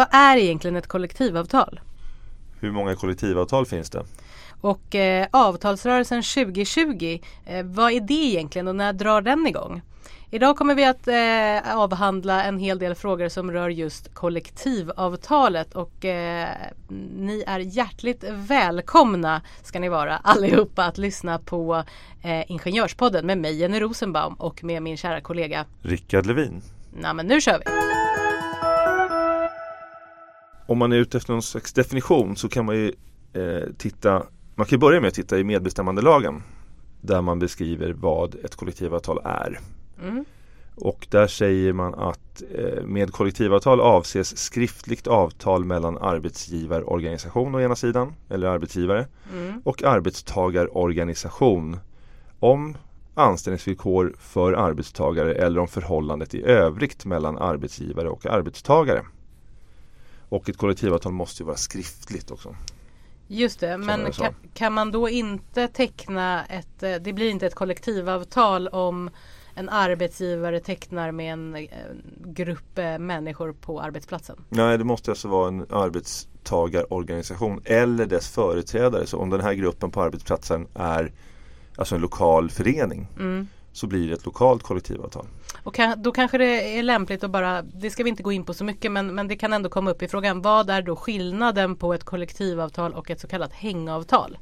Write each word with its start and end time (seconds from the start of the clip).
vad 0.00 0.08
är 0.10 0.36
egentligen 0.36 0.76
ett 0.76 0.86
kollektivavtal? 0.86 1.80
Hur 2.60 2.70
många 2.70 2.94
kollektivavtal 2.94 3.66
finns 3.66 3.90
det? 3.90 4.04
Och 4.60 4.94
eh, 4.94 5.26
avtalsrörelsen 5.30 6.22
2020, 6.22 7.20
eh, 7.46 7.64
vad 7.64 7.92
är 7.92 8.00
det 8.00 8.14
egentligen 8.14 8.68
och 8.68 8.76
när 8.76 8.92
drar 8.92 9.20
den 9.20 9.46
igång? 9.46 9.82
Idag 10.30 10.56
kommer 10.56 10.74
vi 10.74 10.84
att 10.84 11.08
eh, 11.08 11.76
avhandla 11.76 12.44
en 12.44 12.58
hel 12.58 12.78
del 12.78 12.94
frågor 12.94 13.28
som 13.28 13.52
rör 13.52 13.68
just 13.68 14.14
kollektivavtalet 14.14 15.74
och 15.74 16.04
eh, 16.04 16.48
ni 17.16 17.44
är 17.46 17.58
hjärtligt 17.58 18.24
välkomna 18.28 19.42
ska 19.62 19.80
ni 19.80 19.88
vara 19.88 20.16
allihopa 20.16 20.84
att 20.84 20.98
lyssna 20.98 21.38
på 21.38 21.84
eh, 22.22 22.50
Ingenjörspodden 22.50 23.26
med 23.26 23.38
mig 23.38 23.56
Jenny 23.56 23.80
Rosenbaum 23.80 24.34
och 24.34 24.64
med 24.64 24.82
min 24.82 24.96
kära 24.96 25.20
kollega 25.20 25.64
Rickard 25.82 26.26
Levin. 26.26 26.62
Nej 26.92 27.14
men 27.14 27.26
nu 27.26 27.40
kör 27.40 27.58
vi! 27.58 27.89
Om 30.70 30.78
man 30.78 30.92
är 30.92 30.96
ute 30.96 31.18
efter 31.18 31.32
någon 31.32 31.42
slags 31.42 31.72
definition 31.72 32.36
så 32.36 32.48
kan 32.48 32.64
man 32.64 32.76
ju 32.76 32.92
eh, 33.32 33.68
titta 33.78 34.22
Man 34.54 34.66
kan 34.66 34.78
börja 34.78 35.00
med 35.00 35.08
att 35.08 35.14
titta 35.14 35.38
i 35.38 35.44
medbestämmandelagen 35.44 36.42
Där 37.00 37.22
man 37.22 37.38
beskriver 37.38 37.92
vad 37.92 38.34
ett 38.34 38.56
kollektivavtal 38.56 39.20
är. 39.24 39.60
Mm. 40.02 40.24
Och 40.74 41.06
där 41.10 41.26
säger 41.26 41.72
man 41.72 41.94
att 41.94 42.42
eh, 42.54 42.82
med 42.84 43.12
kollektivavtal 43.12 43.80
avses 43.80 44.38
skriftligt 44.38 45.06
avtal 45.06 45.64
mellan 45.64 45.98
arbetsgivarorganisation 45.98 47.54
å 47.54 47.60
ena 47.60 47.76
sidan, 47.76 48.14
eller 48.28 48.46
arbetsgivare, 48.46 49.06
Mm. 49.32 49.62
och 49.64 49.82
arbetstagarorganisation 49.82 51.76
om 52.38 52.76
anställningsvillkor 53.14 54.14
för 54.18 54.52
arbetstagare 54.52 55.34
eller 55.34 55.60
om 55.60 55.68
förhållandet 55.68 56.34
i 56.34 56.42
övrigt 56.42 57.04
mellan 57.04 57.38
arbetsgivare 57.38 58.08
och 58.08 58.26
arbetstagare. 58.26 59.02
Och 60.30 60.48
ett 60.48 60.56
kollektivavtal 60.56 61.12
måste 61.12 61.42
ju 61.42 61.46
vara 61.46 61.56
skriftligt 61.56 62.30
också. 62.30 62.54
Just 63.26 63.60
det, 63.60 63.78
men 63.78 64.12
kan, 64.12 64.34
kan 64.54 64.72
man 64.72 64.92
då 64.92 65.08
inte 65.08 65.68
teckna 65.68 66.44
ett, 66.44 66.82
eh, 66.82 66.94
det 66.94 67.12
blir 67.12 67.30
inte 67.30 67.46
ett 67.46 67.54
kollektivavtal 67.54 68.68
om 68.68 69.10
en 69.54 69.68
arbetsgivare 69.68 70.60
tecknar 70.60 71.12
med 71.12 71.32
en 71.32 71.56
eh, 71.56 71.68
grupp 72.24 72.78
eh, 72.78 72.98
människor 72.98 73.52
på 73.52 73.80
arbetsplatsen? 73.80 74.44
Nej, 74.48 74.78
det 74.78 74.84
måste 74.84 75.10
alltså 75.10 75.28
vara 75.28 75.48
en 75.48 75.66
arbetstagarorganisation 75.70 77.62
eller 77.64 78.06
dess 78.06 78.28
företrädare. 78.28 79.06
Så 79.06 79.18
om 79.18 79.30
den 79.30 79.40
här 79.40 79.54
gruppen 79.54 79.90
på 79.90 80.02
arbetsplatsen 80.02 80.66
är 80.74 81.12
alltså 81.76 81.94
en 81.94 82.00
lokal 82.00 82.50
förening 82.50 83.08
Mm. 83.18 83.48
Så 83.72 83.86
blir 83.86 84.08
det 84.08 84.14
ett 84.14 84.26
lokalt 84.26 84.62
kollektivavtal. 84.62 85.26
Och 85.62 85.74
kan, 85.74 86.02
då 86.02 86.12
kanske 86.12 86.38
det 86.38 86.78
är 86.78 86.82
lämpligt 86.82 87.24
att 87.24 87.30
bara, 87.30 87.62
det 87.62 87.90
ska 87.90 88.04
vi 88.04 88.10
inte 88.10 88.22
gå 88.22 88.32
in 88.32 88.44
på 88.44 88.54
så 88.54 88.64
mycket 88.64 88.92
men, 88.92 89.14
men 89.14 89.28
det 89.28 89.36
kan 89.36 89.52
ändå 89.52 89.68
komma 89.68 89.90
upp 89.90 90.02
i 90.02 90.08
frågan. 90.08 90.42
Vad 90.42 90.70
är 90.70 90.82
då 90.82 90.96
skillnaden 90.96 91.76
på 91.76 91.94
ett 91.94 92.04
kollektivavtal 92.04 92.94
och 92.94 93.10
ett 93.10 93.20
så 93.20 93.28
kallat 93.28 93.52
hängavtal? 93.52 94.38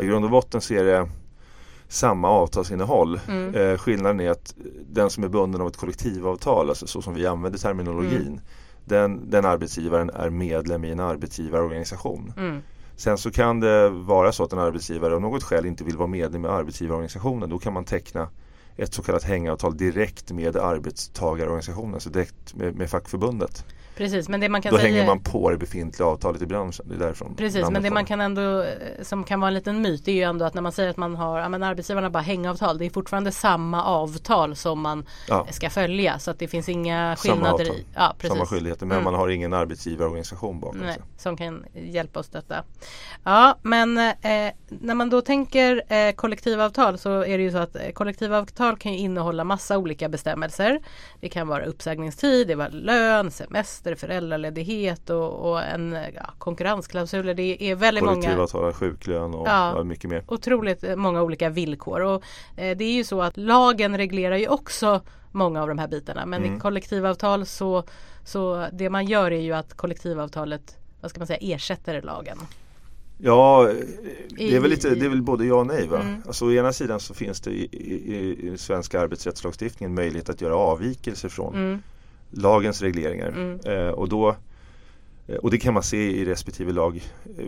I 0.00 0.06
grund 0.06 0.24
och 0.24 0.30
botten 0.30 0.60
så 0.60 0.74
är 0.74 0.84
det 0.84 1.08
samma 1.88 2.28
avtalsinnehåll. 2.28 3.20
Mm. 3.28 3.54
Eh, 3.54 3.78
skillnaden 3.78 4.20
är 4.20 4.30
att 4.30 4.54
den 4.90 5.10
som 5.10 5.24
är 5.24 5.28
bunden 5.28 5.60
av 5.60 5.68
ett 5.68 5.76
kollektivavtal, 5.76 6.68
alltså 6.68 6.86
så 6.86 7.02
som 7.02 7.14
vi 7.14 7.26
använder 7.26 7.58
terminologin, 7.58 8.26
Mm. 8.26 8.40
den, 8.84 9.30
den 9.30 9.44
arbetsgivaren 9.44 10.10
är 10.10 10.30
medlem 10.30 10.84
i 10.84 10.90
en 10.90 11.00
arbetsgivarorganisation. 11.00 12.32
Mm. 12.36 12.62
Sen 12.96 13.18
så 13.18 13.30
kan 13.30 13.60
det 13.60 13.88
vara 13.88 14.32
så 14.32 14.44
att 14.44 14.52
en 14.52 14.58
arbetsgivare 14.58 15.14
av 15.14 15.20
något 15.20 15.42
skäl 15.42 15.66
inte 15.66 15.84
vill 15.84 15.96
vara 15.96 16.08
medlem 16.08 16.44
i 16.44 16.48
arbetsgivarorganisationen. 16.48 17.50
Då 17.50 17.58
kan 17.58 17.72
man 17.72 17.84
teckna 17.84 18.28
ett 18.76 18.94
så 18.94 19.02
kallat 19.02 19.22
hängavtal 19.22 19.76
direkt 19.76 20.30
med 20.30 20.56
arbetstagarorganisationen, 20.56 21.94
alltså 21.94 22.10
direkt 22.10 22.54
med, 22.54 22.76
med 22.76 22.90
fackförbundet. 22.90 23.64
Precis, 23.96 24.28
men 24.28 24.40
det 24.40 24.48
man 24.48 24.62
kan 24.62 24.72
Då 24.72 24.78
säga 24.78 24.88
hänger 24.92 25.06
man 25.06 25.20
på 25.20 25.50
det 25.50 25.56
befintliga 25.56 26.06
avtalet 26.08 26.42
i 26.42 26.46
branschen. 26.46 26.86
Det 26.88 26.94
är 26.94 26.98
därifrån 26.98 27.34
Precis, 27.36 27.70
men 27.70 27.82
det 27.82 27.90
man 27.90 28.04
kan 28.04 28.20
ändå, 28.20 28.62
eh, 28.62 28.68
som 29.02 29.24
kan 29.24 29.40
vara 29.40 29.48
en 29.48 29.54
liten 29.54 29.82
myt, 29.82 30.08
är 30.08 30.12
ju 30.12 30.22
ändå 30.22 30.44
att 30.44 30.54
när 30.54 30.62
man 30.62 30.72
säger 30.72 30.90
att 30.90 30.96
man 30.96 31.16
har, 31.16 31.38
ja 31.40 31.48
men 31.48 31.62
arbetsgivarna 31.62 32.10
bara 32.10 32.22
hängavtal, 32.22 32.78
det 32.78 32.84
är 32.86 32.90
fortfarande 32.90 33.32
samma 33.32 33.84
avtal 33.84 34.56
som 34.56 34.80
man 34.80 35.04
Ja. 35.28 35.46
ska 35.50 35.70
följa. 35.70 36.18
Så 36.18 36.30
att 36.30 36.38
det 36.38 36.48
finns 36.48 36.68
inga 36.68 37.16
Samma 37.16 37.34
skillnader 37.34 37.64
avtal. 37.64 37.76
i. 37.76 37.86
Ja, 37.94 38.14
precis. 38.18 38.36
Samma 38.36 38.46
skyldigheter 38.46 38.86
men 38.86 38.96
Mm. 38.96 39.04
man 39.04 39.14
har 39.14 39.28
ingen 39.28 39.52
arbetsgivarorganisation 39.52 40.60
bakom 40.60 40.78
Nej, 40.80 40.94
sig. 40.94 41.02
som 41.16 41.36
kan 41.36 41.64
hjälpa 41.74 42.18
och 42.18 42.24
stötta. 42.26 42.64
Ja, 43.24 43.58
men 43.62 43.98
eh, 43.98 44.52
när 44.68 44.94
man 44.94 45.10
då 45.10 45.20
tänker 45.20 45.82
eh, 45.92 46.12
kollektivavtal 46.12 46.98
så 46.98 47.24
är 47.24 47.38
det 47.38 47.44
ju 47.44 47.50
så 47.52 47.58
att 47.58 47.76
eh, 47.76 47.90
kollektivavtal 47.94 48.76
kan 48.76 48.92
innehålla 48.92 49.44
massa 49.44 49.78
olika 49.78 50.08
bestämmelser. 50.08 50.80
Det 51.20 51.28
kan 51.28 51.48
vara 51.48 51.64
uppsägningstid, 51.64 52.48
det 52.48 52.54
var 52.54 52.68
lön, 52.68 53.30
semester, 53.30 53.81
föräldraledighet 53.96 55.10
och, 55.10 55.50
och 55.50 55.62
en 55.62 55.96
ja, 56.16 56.30
konkurrensklausuler. 56.38 57.34
Det 57.34 57.70
är 57.70 57.74
väldigt 57.74 58.04
många 58.04 58.14
Kollektivavtal, 58.14 58.72
sjuklön 58.72 59.34
och 59.34 59.48
Ja. 59.48 59.84
mycket 59.84 60.10
mer. 60.10 60.24
otroligt 60.28 60.84
många 60.96 61.22
olika 61.22 61.48
villkor. 61.48 62.00
Och, 62.00 62.22
eh, 62.56 62.76
det 62.76 62.84
är 62.84 62.92
ju 62.92 63.04
så 63.04 63.22
att 63.22 63.36
lagen 63.36 63.96
reglerar 63.96 64.36
ju 64.36 64.48
också 64.48 65.00
många 65.30 65.62
av 65.62 65.68
de 65.68 65.78
här 65.78 65.88
bitarna. 65.88 66.26
Men 66.26 66.42
Mm. 66.44 66.56
i 66.56 66.60
kollektivavtal 66.60 67.46
så, 67.46 67.84
så 68.24 68.66
det 68.72 68.90
man 68.90 69.06
gör 69.06 69.30
är 69.30 69.40
ju 69.40 69.52
att 69.52 69.74
kollektivavtalet 69.74 70.76
vad 71.00 71.10
ska 71.10 71.20
man 71.20 71.26
säga, 71.26 71.38
ersätter 71.54 72.02
lagen. 72.02 72.38
Ja, 73.18 73.68
det 74.28 74.56
är 74.56 74.60
väl, 74.60 74.70
lite, 74.70 74.94
det 74.94 75.04
är 75.04 75.08
väl 75.08 75.22
både 75.22 75.44
ja 75.46 75.54
och 75.54 75.66
nej. 75.66 75.86
Va? 75.88 76.00
Mm. 76.00 76.22
Alltså, 76.26 76.46
å 76.46 76.52
ena 76.52 76.72
sidan 76.72 77.00
så 77.00 77.14
finns 77.14 77.40
det 77.40 77.50
i, 77.50 77.64
i, 77.72 78.52
i 78.52 78.58
svenska 78.58 79.00
arbetsrättslagstiftningen 79.00 79.94
möjlighet 79.94 80.28
att 80.28 80.40
göra 80.40 80.56
avvikelser 80.56 81.28
från 81.28 81.54
Mm, 81.54 81.82
lagens 82.32 82.82
regleringar. 82.82 83.28
Mm. 83.28 83.60
Eh, 83.64 83.88
och, 83.92 84.08
då, 84.08 84.36
eh, 85.26 85.36
och 85.36 85.50
det 85.50 85.58
kan 85.58 85.74
man 85.74 85.82
se 85.82 86.10
i 86.20 86.24
respektive 86.24 86.72
lag 86.72 86.96
eh, 87.38 87.44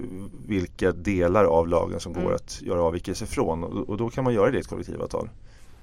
vilka 0.47 0.93
delar 0.93 1.45
av 1.45 1.69
lagen 1.69 2.00
som 2.00 2.12
Mm. 2.12 2.25
går 2.25 2.34
att 2.34 2.62
göra 2.62 2.83
avvikelser 2.83 3.27
från. 3.27 3.65
Och, 3.65 3.89
och 3.89 3.97
då 3.97 4.11
kan 4.11 4.25
man 4.25 4.34
göra 4.34 4.50
det 4.50 4.56
i 4.56 4.61
ett 4.61 4.67
kollektivavtal. 4.67 5.28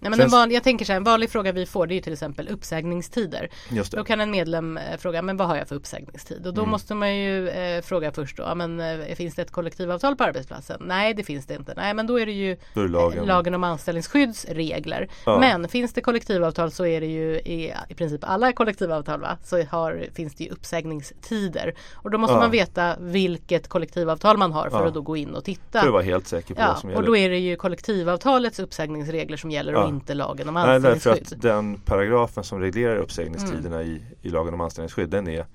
Nej, 0.04 0.10
men 0.10 0.18
Sen- 0.18 0.26
en 0.26 0.32
van, 0.32 0.52
jag 0.52 0.64
tänker 0.64 0.86
så 0.86 0.92
här, 0.92 0.98
en 0.98 1.04
vanlig 1.04 1.30
fråga 1.30 1.52
vi 1.52 1.66
får 1.66 1.88
det 1.88 1.94
är 1.94 1.96
ju 1.96 2.02
till 2.02 2.14
exempel 2.14 2.48
uppsägningstider. 2.48 3.50
Just 3.70 3.92
Då 3.92 3.98
det. 3.98 4.04
kan 4.04 4.22
en 4.22 4.32
medlem 4.32 4.78
eh, 4.78 4.98
fråga, 4.98 5.22
men 5.22 5.38
vad 5.38 5.48
har 5.48 5.56
jag 5.56 5.68
för 5.68 5.76
uppsägningstid? 5.76 6.48
Och 6.48 6.54
då 6.54 6.62
Mm. 6.62 6.72
måste 6.72 6.96
man 6.96 7.16
ju 7.18 7.50
eh, 7.50 7.82
fråga 7.82 8.12
först 8.12 8.38
då, 8.38 8.56
men, 8.56 8.80
eh, 8.80 9.16
finns 9.16 9.36
det 9.36 9.42
ett 9.42 9.52
kollektivavtal 9.52 10.16
på 10.16 10.24
arbetsplatsen? 10.24 10.82
Nej 10.86 11.14
det 11.14 11.24
finns 11.24 11.46
det 11.46 11.56
inte. 11.56 11.74
Nej 11.78 11.94
men 11.94 12.08
då 12.08 12.20
är 12.20 12.26
det 12.26 12.32
ju 12.32 12.58
Då 12.74 12.82
det 12.82 12.88
lagen, 12.88 13.16
lagen. 13.16 13.26
lagen 13.26 13.54
om 13.54 13.64
anställningsskyddsregler. 13.64 15.10
Ja. 15.26 15.40
Men 15.40 15.68
finns 15.70 15.94
det 15.94 16.02
kollektivavtal 16.02 16.72
så 16.72 16.86
är 16.86 17.02
det 17.02 17.08
ju 17.08 17.36
i, 17.40 17.74
i 17.90 17.94
princip 17.94 18.24
alla 18.24 18.52
kollektivavtal 18.54 19.20
va? 19.22 19.38
Så 19.44 19.64
har, 19.64 20.06
finns 20.14 20.36
det 20.36 20.44
ju 20.44 20.50
uppsägningstider. 20.50 21.74
Och 21.94 22.12
då 22.12 22.18
måste 22.18 22.34
Ja. 22.34 22.40
man 22.40 22.52
veta 22.52 22.96
vilket 23.00 23.68
kollektivavtal 23.68 24.38
man 24.38 24.52
har 24.52 24.70
för 24.70 24.80
Ja. 24.82 24.88
att 24.88 24.94
då 24.94 25.02
gå 25.02 25.18
in 25.18 25.36
och 25.36 25.44
titta. 25.44 25.80
För 25.80 25.88
att 25.88 25.94
vara 25.94 26.04
helt 26.04 26.28
säker 26.28 26.56
på 26.56 26.62
vad 26.62 26.80
som 26.80 26.90
och 26.90 26.96
gäller. 26.96 27.08
då 27.08 27.18
är 27.18 27.30
det 27.30 27.38
ju 27.38 27.56
kollektivavtalets 27.56 28.60
uppsägningsregler 28.60 29.38
som 29.38 29.52
gäller 29.52 29.76
och. 29.76 29.91
Inte 29.96 30.14
lagen 30.14 30.48
om 30.48 30.54
Nej, 30.54 30.66
därför 30.80 30.92
anställningsskydd. 30.92 31.38
att 31.38 31.42
den 31.42 31.80
paragrafen 31.86 32.44
som 32.44 32.60
reglerar 32.60 32.98
uppsägningstiderna 32.98 33.84
i, 33.84 34.02
i 34.22 34.30
lagen 34.30 34.54
om 34.54 34.62
anställningsskydd 34.62 35.10
den 35.10 35.28
är 35.28 35.46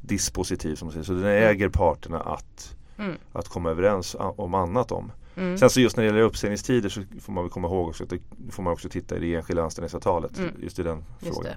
dispositiv 0.00 0.76
som 0.76 0.86
man 0.86 0.92
säger. 0.92 1.04
Så 1.04 1.12
den 1.12 1.24
äger 1.24 1.68
parterna 1.68 2.20
att, 2.20 2.76
Mm. 2.98 3.16
att 3.32 3.48
komma 3.48 3.70
överens 3.70 4.16
om 4.18 4.54
annat 4.54 4.92
om. 4.92 5.12
Mm. 5.36 5.58
Sen 5.58 5.70
så 5.70 5.80
just 5.80 5.96
när 5.96 6.04
det 6.04 6.06
gäller 6.06 6.20
uppsägningstider 6.20 6.88
så 6.88 7.02
får 7.20 7.32
man 7.32 7.44
väl 7.44 7.50
komma 7.50 7.68
ihåg 7.68 7.88
också 7.88 8.04
att 8.04 8.10
det 8.10 8.18
får 8.50 8.62
man 8.62 8.72
också 8.72 8.88
titta 8.88 9.16
i 9.16 9.20
det 9.20 9.34
enskilda 9.34 9.62
anställningsavtalet. 9.62 10.38
Mm. 10.38 10.50
Just 10.62 10.78
i 10.78 10.82
den 10.82 11.04
Just 11.20 11.34
frågan. 11.36 11.52
det. 11.52 11.56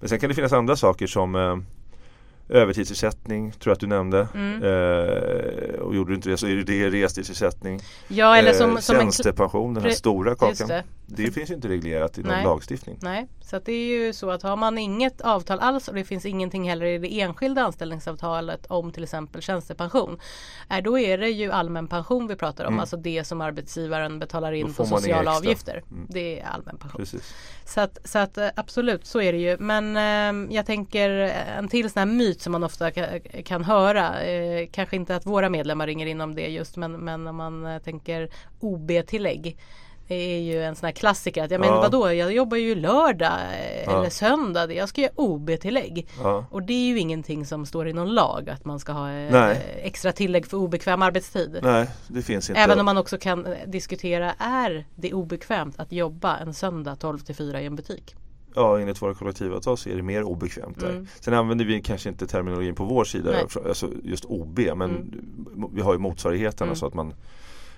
Men 0.00 0.08
sen 0.08 0.18
kan 0.20 0.28
det 0.28 0.34
finnas 0.34 0.52
andra 0.52 0.76
saker 0.76 1.06
som 1.06 1.34
eh, 1.34 1.56
övertidsersättning 2.50 3.50
tror 3.50 3.70
jag 3.70 3.74
att 3.74 3.80
du 3.80 3.86
nämnde. 3.86 4.28
Mm. 4.34 4.62
Eh, 4.62 5.80
och 5.80 5.94
gjorde 5.94 6.10
du 6.10 6.14
inte 6.14 6.28
det 6.28 6.36
så 6.36 6.46
är 6.46 6.56
det 6.56 6.90
restidsersättning. 6.90 7.80
Ja 8.08 8.36
eller 8.36 8.52
som, 8.52 8.76
eh, 8.76 8.80
som 8.80 8.96
en 8.96 9.02
tjänstepension, 9.02 9.74
den 9.74 9.82
här 9.84 9.90
stora 9.90 10.34
kakan. 10.34 10.68
det. 10.68 10.84
Det. 11.06 11.30
finns 11.30 11.50
ju 11.50 11.54
inte 11.54 11.68
reglerat 11.68 12.18
i 12.18 12.22
någon 12.22 12.32
Nej. 12.32 12.44
lagstiftning. 12.44 12.98
Nej, 13.02 13.26
så 13.42 13.56
att 13.56 13.64
det 13.64 13.72
är 13.72 13.86
ju 13.86 14.12
så 14.12 14.30
att 14.30 14.42
har 14.42 14.56
man 14.56 14.78
inget 14.78 15.20
avtal 15.20 15.58
alls 15.60 15.88
och 15.88 15.94
det 15.94 16.04
finns 16.04 16.26
ingenting 16.26 16.68
heller 16.68 16.86
i 16.86 16.98
det 16.98 17.20
enskilda 17.20 17.62
anställningsavtalet 17.62 18.66
om 18.66 18.92
till 18.92 19.02
exempel 19.02 19.42
tjänstepension. 19.42 20.18
Är 20.68 20.82
då 20.82 20.98
är 20.98 21.18
det 21.18 21.28
ju 21.28 21.52
allmän 21.52 21.88
pension 21.88 22.26
vi 22.26 22.36
pratar 22.36 22.64
om, 22.64 22.72
Mm. 22.72 22.80
alltså 22.80 22.96
det 22.96 23.24
som 23.24 23.40
arbetsgivaren 23.40 24.18
betalar 24.18 24.52
in 24.52 24.74
på 24.74 24.86
sociala 24.86 25.36
avgifter. 25.36 25.82
Mm. 25.90 26.06
Det 26.08 26.40
är 26.40 26.46
allmän 26.46 26.76
pension. 26.78 26.98
Precis. 26.98 27.34
Så 27.64 27.80
att, 27.80 27.98
så 28.04 28.18
att 28.18 28.38
eh, 28.38 28.48
absolut 28.56 29.06
så 29.06 29.20
är 29.20 29.32
det 29.32 29.38
ju. 29.38 29.56
Men 29.58 29.96
eh, 29.96 30.54
jag 30.56 30.66
tänker 30.66 31.10
eh, 31.20 31.58
en 31.58 31.68
till 31.68 31.90
sån 31.90 32.00
här 32.00 32.06
myt 32.06 32.39
som 32.40 32.52
man 32.52 32.64
ofta 32.64 32.90
ka- 32.90 33.42
kan 33.42 33.64
höra. 33.64 34.22
Eh, 34.22 34.68
kanske 34.72 34.96
inte 34.96 35.16
att 35.16 35.26
våra 35.26 35.48
medlemmar 35.48 35.86
ringer 35.86 36.06
in 36.06 36.20
om 36.20 36.34
det 36.34 36.46
just 36.48 36.76
men, 36.76 36.92
men 36.92 37.26
om 37.26 37.36
man 37.36 37.66
eh, 37.66 37.78
tänker 37.78 38.28
OB-tillägg. 38.60 39.56
Det 40.08 40.14
är 40.14 40.40
ju 40.40 40.62
en 40.64 40.76
sån 40.76 40.86
här 40.86 40.92
klassiker. 40.92 41.44
Att, 41.44 41.50
jag 41.50 41.60
menar 41.60 41.74
Ja. 41.74 41.80
vadå, 41.80 42.12
jag 42.12 42.32
jobbar 42.32 42.56
ju 42.56 42.74
lördag 42.74 43.32
eh, 43.60 43.84
Ja. 43.84 43.98
eller 43.98 44.10
söndag. 44.10 44.72
Jag 44.72 44.88
ska 44.88 45.00
göra 45.00 45.12
OB-tillägg. 45.16 46.08
Ja. 46.22 46.44
Och 46.50 46.62
det 46.62 46.72
är 46.72 46.86
ju 46.88 46.98
ingenting 46.98 47.46
som 47.46 47.66
står 47.66 47.88
i 47.88 47.92
någon 47.92 48.14
lag 48.14 48.50
att 48.50 48.64
man 48.64 48.80
ska 48.80 48.92
ha 48.92 49.10
eh, 49.12 49.32
Nej. 49.32 49.80
extra 49.82 50.12
tillägg 50.12 50.46
för 50.46 50.56
obekväm 50.56 51.02
arbetstid. 51.02 51.58
Nej, 51.62 51.88
det 52.08 52.22
finns 52.22 52.50
inte. 52.50 52.60
Även 52.62 52.78
om 52.80 52.86
man 52.86 52.96
också 52.98 53.18
kan 53.18 53.46
diskutera, 53.66 54.32
är 54.38 54.84
det 54.94 55.12
obekvämt 55.12 55.80
att 55.80 55.92
jobba 55.92 56.36
en 56.36 56.54
söndag 56.54 56.96
12 56.96 57.18
till 57.18 57.34
4 57.34 57.60
i 57.60 57.66
en 57.66 57.76
butik? 57.76 58.14
Ja, 58.54 58.80
enligt 58.80 59.02
våra 59.02 59.14
kollektivavtal 59.14 59.76
så 59.76 59.88
är 59.88 59.96
det 59.96 60.02
mer 60.02 60.22
obekvämt 60.22 60.80
där. 60.80 60.90
Mm. 60.90 61.06
Sen 61.20 61.34
använder 61.34 61.64
vi 61.64 61.82
kanske 61.82 62.08
inte 62.08 62.26
terminologin 62.26 62.74
på 62.74 62.84
vår 62.84 63.04
sida, 63.04 63.30
Nej. 63.30 63.64
alltså 63.68 63.88
just 64.04 64.24
OB, 64.24 64.58
men 64.58 64.90
Mm. 64.90 65.70
vi 65.74 65.80
har 65.80 65.92
ju 65.92 65.98
motsvarigheten, 65.98 66.64
Mm. 66.64 66.70
alltså 66.70 66.86
att 66.86 66.94
man 66.94 67.14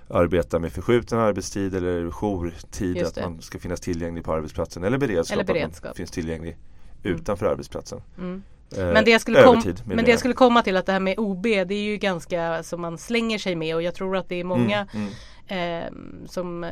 arbetar 0.09 0.59
med 0.59 0.73
förskjuten 0.73 1.19
arbetstid 1.19 1.75
eller 1.75 2.11
jourtid, 2.11 3.03
att 3.07 3.17
man 3.21 3.41
ska 3.41 3.59
finnas 3.59 3.81
tillgänglig 3.81 4.25
på 4.25 4.33
arbetsplatsen 4.33 4.85
eller 4.85 4.99
beredskap, 4.99 5.33
Eller 5.35 5.43
att 5.43 5.49
man 5.49 5.55
beredskap. 5.55 5.97
finns 5.97 6.11
tillgänglig 6.11 6.57
Mm. 7.05 7.17
utanför 7.19 7.47
arbetsplatsen. 7.47 8.01
Mm. 8.19 8.43
Eh, 8.77 8.85
Men 8.93 9.05
det, 9.05 9.11
jag 9.11 9.21
skulle 9.21 9.43
kom, 9.43 9.53
övertid, 9.53 9.75
menar 9.85 9.97
men 9.97 9.97
det 9.97 10.03
jag 10.11 10.13
jag. 10.15 10.19
skulle 10.19 10.35
komma 10.35 10.63
till 10.63 10.77
att 10.77 10.87
det 10.87 10.93
här 10.93 11.01
med 11.01 11.19
OB 11.19 11.43
det 11.65 11.75
är 11.75 11.83
ju 11.83 11.97
ganska 11.97 12.63
som 12.63 12.81
man 12.81 12.99
slänger 12.99 13.39
sig 13.39 13.57
med 13.57 13.75
och 13.75 13.83
jag 13.83 13.95
tror 13.95 14.17
att 14.17 14.29
det 14.29 14.41
är 14.41 14.45
många 14.45 14.77
Mm, 14.77 14.89
mm. 14.95 15.09
Eh, 15.53 15.93
som 16.27 16.67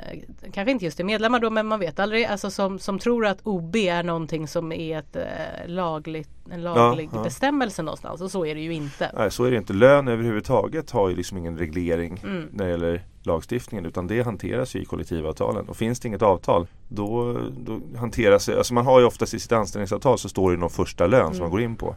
kanske 0.53 0.71
inte 0.71 0.85
just 0.85 1.01
är 1.01 1.05
medlemmar 1.05 1.41
då 1.41 1.51
men 1.51 1.67
man 1.67 1.81
vet 1.81 1.99
aldrig 1.99 2.25
alltså 2.25 2.51
som, 2.51 2.79
som 2.79 2.99
tror 2.99 3.27
att 3.27 3.39
OB 3.43 3.77
är 3.77 4.03
någonting 4.03 4.49
som 4.49 4.73
är 4.73 4.99
ett 4.99 5.17
eh, 5.17 5.23
lagligt, 5.67 6.29
en 6.51 6.63
laglig 6.63 7.09
ja. 7.13 7.23
bestämmelse 7.23 7.83
någonstans 7.83 8.21
och 8.21 8.31
så 8.31 8.47
är 8.47 8.55
det 8.55 8.61
ju 8.61 8.75
inte. 8.75 9.11
Nej, 9.17 9.31
så 9.31 9.45
är 9.45 9.51
det 9.51 9.57
inte. 9.57 9.73
Lön 9.73 10.09
överhuvudtaget 10.09 10.91
har 10.91 11.09
ju 11.09 11.17
liksom 11.17 11.39
ingen 11.39 11.59
reglering 11.59 12.21
Mm. 12.25 12.49
när 12.53 12.65
det 12.65 12.71
gäller 12.71 13.03
lagstiftningen 13.23 13.87
utan 13.87 14.07
det 14.07 14.23
hanteras 14.23 14.77
i 14.77 14.85
kollektivavtalen. 14.85 15.69
Och 15.69 15.77
finns 15.77 16.01
det 16.01 16.09
inget 16.09 16.23
avtal 16.23 16.67
då, 16.89 17.39
då 17.59 17.81
hanteras 17.99 18.47
det, 18.47 18.59
alltså 18.59 18.75
man 18.75 18.87
har 18.87 19.01
ju 19.01 19.07
oftast 19.07 19.35
i 19.35 19.39
sitt 19.41 19.53
anställningsavtal 19.53 20.19
så 20.19 20.29
står 20.29 20.51
det 20.51 20.57
någon 20.57 20.71
första 20.71 21.07
lön 21.07 21.27
som 21.27 21.31
Mm. 21.33 21.41
man 21.43 21.51
går 21.51 21.61
in 21.61 21.77
på. 21.77 21.95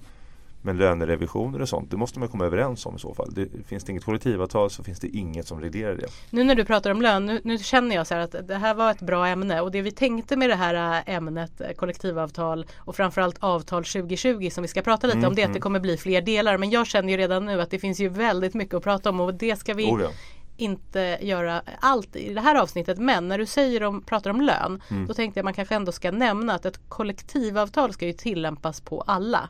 Men 0.66 0.78
lönerevisioner 0.78 1.62
och 1.62 1.70
sånt, 1.70 1.92
det 1.92 1.98
måste 1.98 2.20
man 2.20 2.28
komma 2.30 2.46
överens 2.46 2.86
om 2.86 2.96
i 2.96 3.00
så 3.00 3.14
fall. 3.14 3.34
Det, 3.34 3.48
finns 3.68 3.84
det 3.84 3.92
inget 3.92 4.06
kollektivavtal 4.06 4.70
så 4.70 4.84
finns 4.84 5.00
det 5.00 5.08
inget 5.08 5.48
som 5.48 5.62
reglerar 5.62 5.96
det. 5.96 6.08
Nu 6.30 6.44
när 6.44 6.56
du 6.56 6.66
pratar 6.66 6.92
om 6.92 7.02
lön, 7.02 7.26
nu, 7.26 7.42
nu 7.44 7.58
känner 7.58 7.96
jag 7.96 8.08
så 8.08 8.14
här 8.14 8.22
att 8.22 8.48
det 8.48 8.56
här 8.56 8.74
var 8.74 8.92
ett 8.92 9.02
bra 9.02 9.28
ämne 9.28 9.62
och 9.62 9.72
det 9.72 9.82
vi 9.82 9.92
tänkte 9.92 10.36
med 10.36 10.50
det 10.50 10.56
här 10.56 11.04
äh, 11.08 11.16
ämnet 11.16 11.62
eh, 11.62 11.72
kollektivavtal 11.72 12.66
och 12.78 12.96
framförallt 12.96 13.38
avtal 13.40 13.84
2020 13.84 14.50
som 14.50 14.62
vi 14.62 14.68
ska 14.68 14.82
prata 14.82 15.08
lite 15.08 15.18
Mm, 15.18 15.30
om 15.30 15.36
det 15.36 15.42
är 15.42 15.44
att 15.44 15.48
mm. 15.48 15.54
det 15.54 15.60
kommer 15.60 15.80
bli 15.80 15.98
fler 15.98 16.22
delar 16.22 16.58
men 16.58 16.70
jag 16.70 16.88
känner 16.88 17.10
ju 17.10 17.18
redan 17.18 17.46
nu 17.46 17.62
att 17.62 17.72
det 17.72 17.80
finns 17.80 18.00
ju 18.00 18.10
väldigt 18.10 18.54
mycket 18.54 18.76
att 18.76 18.84
prata 18.84 19.10
om 19.10 19.20
och 19.20 19.34
det 19.34 19.60
ska 19.60 19.74
vi 19.74 19.86
Oh 19.86 20.02
ja. 20.02 20.10
inte 20.58 21.18
göra 21.22 21.62
allt 21.80 22.16
i 22.16 22.34
det 22.34 22.42
här 22.42 22.56
avsnittet 22.56 22.98
men 22.98 23.28
när 23.28 23.38
du 23.38 23.46
säger 23.46 23.84
om, 23.84 24.02
pratar 24.02 24.30
om 24.30 24.42
lön 24.42 24.82
Mm. 24.90 25.08
då 25.08 25.14
tänkte 25.14 25.40
jag 25.40 25.44
man 25.44 25.54
kanske 25.54 25.76
ändå 25.76 25.92
ska 25.92 26.12
nämna 26.12 26.54
att 26.54 26.66
ett 26.66 26.90
kollektivavtal 26.90 27.94
ska 27.94 28.06
ju 28.06 28.14
tillämpas 28.14 28.82
på 28.82 29.02
alla 29.02 29.50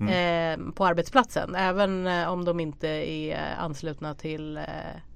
Mm. 0.00 0.66
eh, 0.68 0.72
på 0.72 0.86
arbetsplatsen 0.86 1.54
även 1.54 2.06
eh, 2.06 2.28
om 2.32 2.44
de 2.44 2.60
inte 2.60 2.88
är 2.88 3.54
anslutna 3.58 4.14
till 4.14 4.56
eh, 4.56 4.64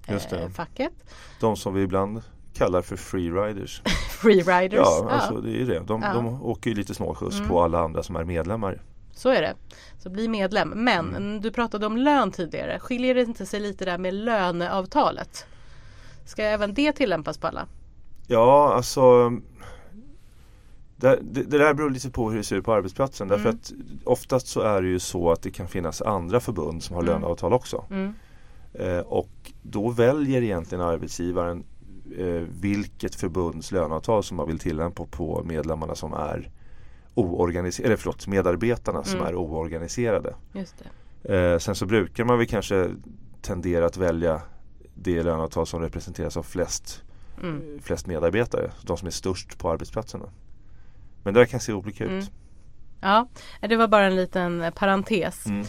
eh, 0.06 0.49
facket. 0.55 0.93
De 1.41 1.56
som 1.56 1.75
vi 1.75 1.82
ibland 1.82 2.23
kallar 2.55 2.82
för 2.82 2.97
freeriders. 2.97 3.82
Freeriders. 4.23 4.79
Ja, 4.79 5.06
Ja, 5.09 5.11
alltså 5.11 5.35
det 5.41 5.62
är 5.62 5.67
det. 5.67 5.81
De, 5.81 6.03
Ja. 6.03 6.15
de 6.15 6.43
åker 6.43 6.71
ju 6.71 6.77
lite 6.77 6.94
snålskjuts 6.94 7.37
Mm. 7.37 7.49
på 7.49 7.62
alla 7.62 7.81
andra 7.81 8.03
som 8.03 8.17
är 8.17 8.25
medlemmar. 8.25 8.81
Så 9.15 9.29
är 9.29 9.43
det. 9.43 9.55
Så 9.99 10.11
bli 10.11 10.29
medlem. 10.29 10.69
Men 10.69 11.09
Mm. 11.09 11.41
du 11.41 11.50
pratade 11.50 11.87
om 11.87 11.97
lön 11.97 12.33
tidigare. 12.33 12.79
Skiljer 12.79 13.15
det 13.15 13.23
inte 13.23 13.47
sig 13.47 13.61
lite 13.61 13.85
där 13.85 13.99
med 13.99 14.15
löneavtalet? 14.15 15.47
Ska 16.25 16.43
även 16.43 16.75
det 16.75 16.93
tillämpas 16.93 17.38
på 17.38 17.47
alla? 17.47 17.67
Ja, 18.26 18.75
alltså 18.75 19.33
det, 21.00 21.19
det, 21.23 21.43
det 21.43 21.58
där 21.58 21.75
beror 21.75 21.91
lite 21.91 22.11
på 22.11 22.31
hur 22.31 22.37
det 22.38 22.44
ser 22.44 22.56
ut 22.56 22.64
på 22.64 22.73
arbetsplatsen. 22.73 23.29
Därför 23.29 23.44
Mm. 23.49 23.56
att 23.56 23.73
oftast 24.05 24.47
så 24.47 24.61
är 24.61 24.82
det 24.82 24.88
ju 24.88 24.99
så 24.99 25.32
att 25.32 25.43
det 25.43 25.50
kan 25.50 25.69
finnas 25.69 26.02
andra 26.02 26.41
förbund 26.41 26.82
som 26.82 26.97
har 26.97 27.02
Mm. 27.02 27.14
löneavtal 27.14 27.52
också. 27.52 27.85
Mm. 27.91 28.12
Eh, 28.73 28.99
och 28.99 29.52
då 29.62 29.88
väljer 29.91 30.43
egentligen 30.43 30.85
arbetsgivaren 30.85 31.64
eh, 32.19 32.43
vilket 32.61 33.14
förbunds 33.14 33.73
löneavtal 33.73 34.23
som 34.25 34.37
man 34.37 34.47
vill 34.47 34.58
tillämpa 34.58 35.05
på 35.06 35.43
medlemmarna 35.44 35.94
som 35.94 36.12
är 36.12 36.50
oorganiserade, 37.14 37.88
eller 37.88 37.97
förlåt, 37.97 38.26
medarbetarna 38.26 39.05
som 39.05 39.14
Mm. 39.20 39.26
är 39.26 39.35
oorganiserade. 39.35 40.35
Eh, 41.25 41.58
sen 41.58 41.75
så 41.75 41.87
brukar 41.87 42.25
man 42.25 42.38
väl 42.38 42.47
kanske 42.47 42.91
tendera 43.43 43.87
att 43.87 43.97
välja 43.97 44.41
det 44.94 45.23
löneavtal 45.23 45.67
som 45.67 45.81
representeras 45.81 46.37
av 46.37 46.43
flest 46.43 47.02
Mm. 47.43 47.79
flest 47.82 48.06
medarbetare, 48.06 48.70
de 48.82 48.97
som 48.97 49.06
är 49.06 49.11
störst 49.12 49.58
på 49.58 49.70
arbetsplatserna. 49.70 50.25
Men 51.23 51.35
det 51.35 51.41
där 51.41 51.47
kan 51.47 51.61
se 51.61 51.73
olika 51.73 52.05
ut. 52.05 52.11
Mm. 52.11 52.25
Ja, 53.01 53.29
det 53.61 53.77
var 53.77 53.89
bara 53.89 54.07
en 54.07 54.17
liten 54.17 54.63
eh, 54.63 54.71
parentes. 54.71 55.47
Mm. 55.47 55.67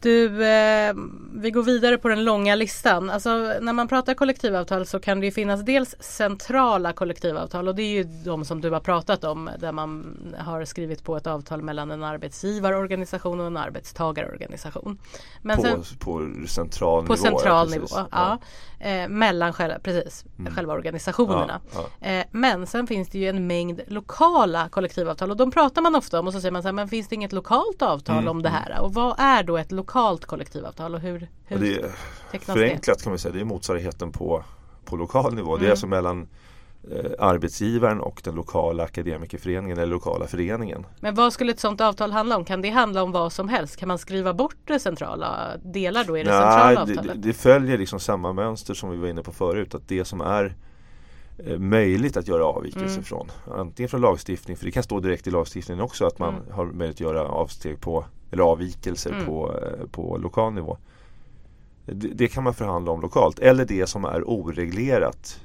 Du, 0.00 0.46
eh, 0.46 0.94
vi 1.34 1.50
går 1.50 1.62
vidare 1.62 1.98
på 1.98 2.08
den 2.08 2.24
långa 2.24 2.54
listan. 2.54 3.10
Alltså 3.10 3.30
när 3.60 3.72
man 3.72 3.88
pratar 3.88 4.14
kollektivavtal 4.14 4.86
så 4.86 5.00
kan 5.00 5.20
det 5.20 5.30
finnas 5.30 5.64
dels 5.64 5.94
centrala 6.00 6.92
kollektivavtal 6.92 7.68
och 7.68 7.74
det 7.74 7.82
är 7.82 7.94
ju 7.94 8.04
de 8.24 8.44
som 8.44 8.60
du 8.60 8.70
har 8.70 8.80
pratat 8.80 9.24
om 9.24 9.50
där 9.58 9.72
man 9.72 10.16
har 10.38 10.64
skrivit 10.64 11.04
på 11.04 11.16
ett 11.16 11.26
avtal 11.26 11.62
mellan 11.62 11.90
en 11.90 12.02
arbetsgivarorganisation 12.02 13.40
och 13.40 13.46
en 13.46 13.56
arbetstagarorganisation. 13.56 14.98
Men 15.42 15.56
På, 15.56 15.62
sen, 15.62 15.82
på 15.98 16.30
central 16.48 17.06
på 17.06 17.12
nivå. 17.12 17.24
central 17.24 17.68
ja, 17.68 17.74
nivå, 17.74 17.86
precis. 17.86 18.06
ja. 18.10 18.38
Eh, 18.78 19.08
mellan 19.08 19.52
själva, 19.52 19.78
precis, 19.78 20.24
Mm. 20.38 20.54
själva 20.54 20.72
organisationerna. 20.74 21.60
Ja, 21.74 21.88
ja. 22.00 22.06
Eh, 22.08 22.24
men 22.30 22.66
sen 22.66 22.86
finns 22.86 23.08
det 23.08 23.18
ju 23.18 23.28
en 23.28 23.46
mängd 23.46 23.80
lokala 23.86 24.68
kollektivavtal 24.68 25.30
och 25.30 25.36
de 25.36 25.50
pratar 25.50 25.82
man 25.82 25.94
ofta 25.96 26.20
om 26.20 26.26
och 26.26 26.32
så 26.32 26.40
säger 26.40 26.52
man 26.52 26.62
så 26.62 26.68
här, 26.68 26.72
men 26.72 26.88
finns 26.88 27.08
det 27.08 27.14
inget 27.14 27.32
lokalt 27.32 27.82
avtal 27.82 28.16
Mm, 28.18 28.28
om 28.28 28.42
det 28.42 28.48
här? 28.48 28.80
Och 28.80 28.94
vad 28.94 29.14
är 29.18 29.42
då 29.42 29.56
ett 29.56 29.72
lokalt 29.72 30.24
kollektivavtal 30.26 30.94
och 30.94 31.00
hur, 31.00 31.28
hur 31.46 31.58
det 31.58 31.74
är, 31.76 31.80
tecknas 32.30 32.46
det? 32.46 32.52
förenklat 32.52 33.02
kan 33.02 33.10
man 33.12 33.18
säga, 33.18 33.32
det 33.34 33.40
är 33.40 33.44
motsvarigheten 33.44 34.12
på, 34.12 34.42
på 34.84 34.96
lokal 34.96 35.34
nivå. 35.34 35.50
Det 35.56 35.58
Mm. 35.60 35.66
är 35.66 35.70
alltså 35.70 35.86
mellan 35.86 36.28
arbetsgivaren 37.18 38.00
och 38.00 38.20
den 38.24 38.34
lokala 38.34 38.82
akademikerföreningen 38.84 39.78
eller 39.78 39.92
lokala 39.92 40.26
föreningen. 40.26 40.86
Men 41.00 41.14
vad 41.14 41.32
skulle 41.32 41.52
ett 41.52 41.60
sådant 41.60 41.80
avtal 41.80 42.12
handla 42.12 42.36
om? 42.36 42.44
Kan 42.44 42.62
det 42.62 42.70
handla 42.70 43.02
om 43.02 43.12
vad 43.12 43.32
som 43.32 43.48
helst? 43.48 43.76
Kan 43.76 43.88
man 43.88 43.98
skriva 43.98 44.34
bort 44.34 44.56
det 44.64 44.78
centrala 44.78 45.50
delar 45.64 46.04
då 46.04 46.18
i 46.18 46.22
det 46.22 46.30
centrala 46.30 46.74
det, 46.74 46.80
avtalet? 46.80 47.22
det, 47.22 47.28
det 47.28 47.32
följer 47.32 47.78
liksom 47.78 48.00
samma 48.00 48.32
mönster 48.32 48.74
som 48.74 48.90
vi 48.90 48.96
var 48.96 49.08
inne 49.08 49.22
på 49.22 49.32
förut. 49.32 49.74
Att 49.74 49.88
det 49.88 50.04
som 50.04 50.20
är 50.20 50.54
eh, 51.46 51.58
möjligt 51.58 52.16
att 52.16 52.28
göra 52.28 52.44
avvikelser 52.44 52.88
Mm. 52.88 53.04
från. 53.04 53.30
Antingen 53.56 53.88
från 53.88 54.00
lagstiftning, 54.00 54.56
för 54.56 54.64
det 54.64 54.70
kan 54.70 54.82
stå 54.82 55.00
direkt 55.00 55.26
i 55.26 55.30
lagstiftningen 55.30 55.84
också 55.84 56.06
att 56.06 56.18
man 56.18 56.34
Mm. 56.34 56.52
har 56.52 56.64
möjlighet 56.66 56.96
att 56.96 57.00
göra 57.00 57.22
avsteg 57.28 57.80
på 57.80 58.04
eller 58.30 58.42
avvikelser 58.42 59.10
Mm. 59.12 59.26
på, 59.26 59.54
eh, 59.54 59.86
på 59.90 60.18
lokal 60.18 60.52
nivå. 60.52 60.78
Det, 61.84 62.08
det 62.08 62.28
kan 62.28 62.44
man 62.44 62.54
förhandla 62.54 62.90
om 62.92 63.00
lokalt. 63.00 63.38
Eller 63.38 63.64
det 63.64 63.86
som 63.86 64.04
är 64.04 64.22
oreglerat. 64.30 65.40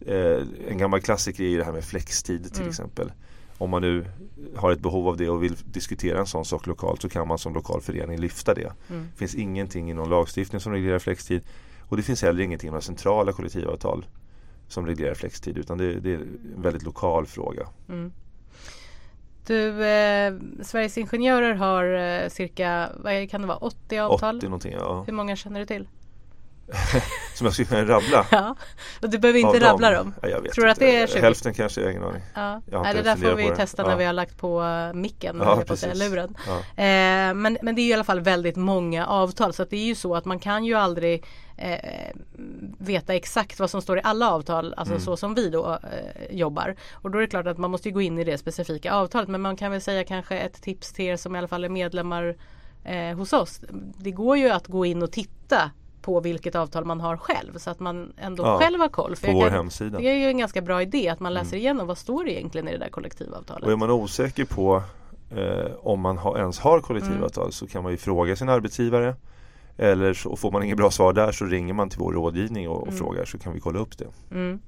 Eh, 0.00 0.42
en 0.68 0.78
gammal 0.78 1.00
klassiker 1.00 1.44
är 1.44 1.48
ju 1.48 1.56
det 1.58 1.64
här 1.64 1.72
med 1.72 1.84
flextid 1.84 2.44
till 2.44 2.56
Mm. 2.60 2.68
exempel. 2.68 3.12
Om 3.58 3.70
man 3.70 3.82
nu 3.82 4.04
har 4.56 4.72
ett 4.72 4.80
behov 4.80 5.08
av 5.08 5.16
det 5.16 5.28
och 5.28 5.42
vill 5.42 5.54
diskutera 5.72 6.18
en 6.18 6.26
sån 6.26 6.44
sak 6.44 6.66
lokalt 6.66 7.02
så 7.02 7.08
kan 7.08 7.28
man 7.28 7.38
som 7.38 7.54
lokal 7.54 7.80
förening 7.80 8.18
lyfta 8.20 8.54
det. 8.54 8.72
Mm. 8.90 9.08
Det 9.12 9.18
finns 9.18 9.34
ingenting 9.34 9.90
i 9.90 9.94
någon 9.94 10.10
lagstiftning 10.10 10.60
som 10.60 10.72
reglerar 10.72 10.98
flextid. 10.98 11.42
Och 11.88 11.96
det 11.96 12.02
finns 12.02 12.22
heller 12.22 12.40
ingenting 12.42 12.68
i 12.68 12.70
några 12.70 12.80
centrala 12.80 13.32
kollektivavtal 13.32 14.06
som 14.68 14.86
reglerar 14.86 15.14
flextid. 15.14 15.58
Utan 15.58 15.78
det, 15.78 16.00
det 16.00 16.10
är 16.12 16.14
en 16.18 16.62
väldigt 16.62 16.82
lokal 16.82 17.26
fråga. 17.26 17.68
Mm. 17.88 18.12
Du, 19.46 19.84
eh, 19.84 20.34
Sveriges 20.62 20.98
Ingenjörer 20.98 21.54
har 21.54 21.84
eh, 21.84 22.28
cirka, 22.28 22.90
vad 22.96 23.30
kan 23.30 23.40
det 23.40 23.46
vara, 23.46 23.58
80 23.58 23.98
avtal? 23.98 24.36
80 24.36 24.46
någonting, 24.46 24.72
ja. 24.72 25.04
Hur 25.06 25.12
många 25.12 25.36
känner 25.36 25.60
du 25.60 25.66
till? 25.66 25.88
Som 27.34 27.44
jag 27.44 27.52
skulle 27.52 27.66
kunna 27.66 27.84
rabbla. 27.84 28.26
Ja, 28.30 28.56
och 29.02 29.10
du 29.10 29.18
behöver 29.18 29.38
inte 29.40 29.60
rabbla 29.60 29.90
dem. 29.90 30.14
Ja, 30.22 30.28
jag 30.28 30.40
vet 30.40 30.52
Tror 30.52 30.64
du 30.64 30.70
att 30.70 30.78
det 30.78 30.96
är 30.96 31.06
20? 31.06 31.20
Hälften 31.20 31.54
kanske, 31.54 31.80
jag 31.80 31.86
har 31.88 31.90
ingen 31.92 32.04
aning. 32.04 32.22
Ja. 32.34 32.60
Nej, 32.82 32.94
det 32.94 33.02
där 33.02 33.16
får 33.16 33.34
vi 33.36 33.48
testa 33.56 33.82
när 33.82 33.90
Ja. 33.90 33.96
vi 33.96 34.04
har 34.04 34.12
lagt 34.12 34.38
på 34.38 34.60
uh, 34.62 34.92
micken, 34.94 35.36
Ja, 35.44 35.56
på 35.56 35.62
precis. 35.62 35.94
luren. 35.94 36.36
Ja. 36.46 36.82
Eh, 36.82 37.34
men, 37.34 37.58
men 37.62 37.74
det 37.74 37.80
är 37.80 37.84
ju 37.84 37.90
i 37.90 37.94
alla 37.94 38.04
fall 38.04 38.20
väldigt 38.20 38.56
många 38.56 39.06
avtal 39.06 39.52
så 39.52 39.62
att 39.62 39.70
det 39.70 39.76
är 39.76 39.84
ju 39.86 39.94
så 39.94 40.14
att 40.14 40.24
man 40.24 40.38
kan 40.38 40.64
ju 40.64 40.74
aldrig 40.74 41.24
eh, 41.56 41.78
veta 42.78 43.14
exakt 43.14 43.60
vad 43.60 43.70
som 43.70 43.82
står 43.82 43.98
i 43.98 44.00
alla 44.04 44.30
avtal, 44.30 44.74
alltså 44.76 44.94
Mm. 44.94 45.04
så 45.04 45.16
som 45.16 45.34
vi 45.34 45.48
då 45.50 45.72
eh, 45.72 46.36
jobbar. 46.36 46.76
Och 46.92 47.10
då 47.10 47.18
är 47.18 47.22
det 47.22 47.28
klart 47.28 47.46
att 47.46 47.58
man 47.58 47.70
måste 47.70 47.90
gå 47.90 48.00
in 48.00 48.18
i 48.18 48.24
det 48.24 48.38
specifika 48.38 48.92
avtalet 48.92 49.28
men 49.28 49.40
man 49.40 49.56
kan 49.56 49.70
väl 49.72 49.80
säga 49.80 50.04
kanske 50.04 50.38
ett 50.38 50.62
tips 50.62 50.92
till 50.92 51.04
er 51.04 51.16
som 51.16 51.34
i 51.36 51.38
alla 51.38 51.48
fall 51.48 51.64
är 51.64 51.68
medlemmar 51.68 52.36
eh, 52.84 53.16
hos 53.16 53.32
oss. 53.32 53.60
Det 53.96 54.10
går 54.10 54.36
ju 54.36 54.50
att 54.50 54.66
gå 54.66 54.86
in 54.86 55.02
och 55.02 55.12
titta 55.12 55.70
på 56.02 56.20
vilket 56.20 56.54
avtal 56.54 56.84
man 56.84 57.00
har 57.00 57.16
själv 57.16 57.58
så 57.58 57.70
att 57.70 57.80
man 57.80 58.12
ändå 58.18 58.42
Ja, 58.44 58.58
själv 58.58 58.80
har 58.80 58.88
koll. 58.88 59.16
För 59.16 59.26
På 59.26 59.32
vår 59.32 59.42
kan- 59.42 59.52
hemsida. 59.52 59.98
det 59.98 60.08
är 60.08 60.14
ju 60.14 60.26
en 60.26 60.38
ganska 60.38 60.60
bra 60.62 60.82
idé 60.82 61.08
att 61.08 61.20
man 61.20 61.34
läser 61.34 61.48
Mm. 61.52 61.58
igenom 61.60 61.86
vad 61.86 61.98
står 61.98 62.24
det 62.24 62.32
egentligen 62.32 62.68
i 62.68 62.72
det 62.72 62.78
där 62.78 62.88
kollektivavtalet. 62.88 63.64
Och 63.64 63.72
är 63.72 63.76
man 63.76 63.90
osäker 63.90 64.44
på 64.44 64.82
eh, 65.36 65.70
om 65.80 66.00
man 66.00 66.18
ha, 66.18 66.38
ens 66.38 66.58
har 66.58 66.80
kollektivavtal 66.80 67.42
Mm. 67.44 67.52
så 67.52 67.66
kan 67.66 67.82
man 67.82 67.92
ju 67.92 67.98
fråga 67.98 68.36
sin 68.36 68.48
arbetsgivare. 68.48 69.14
Eller 69.76 70.14
så 70.14 70.36
får 70.36 70.50
man 70.50 70.62
inget 70.62 70.76
bra 70.76 70.90
svar 70.90 71.12
där 71.12 71.32
så 71.32 71.44
ringer 71.44 71.74
man 71.74 71.88
till 71.90 71.98
vår 71.98 72.12
rådgivning 72.12 72.68
och, 72.68 72.76
och 72.80 72.86
Mm. 72.88 72.98
frågar 72.98 73.24
så 73.24 73.38
kan 73.38 73.52
vi 73.52 73.60
kolla 73.60 73.78
upp 73.78 73.98
det. 73.98 74.06
Mm. 74.30 74.60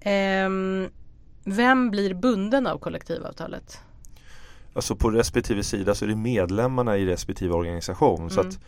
Ehm, 0.00 0.88
vem 1.44 1.90
blir 1.90 2.14
bunden 2.14 2.66
av 2.66 2.78
kollektivavtalet? 2.78 3.80
Alltså 4.72 4.96
på 4.96 5.10
respektive 5.10 5.62
sida 5.62 5.94
så 5.94 6.04
är 6.04 6.08
det 6.08 6.16
medlemmarna 6.16 6.96
i 6.96 7.06
respektive 7.06 7.54
organisation. 7.54 8.30
Så 8.30 8.40
Mm. 8.40 8.48
att 8.50 8.54
eh, 8.54 8.60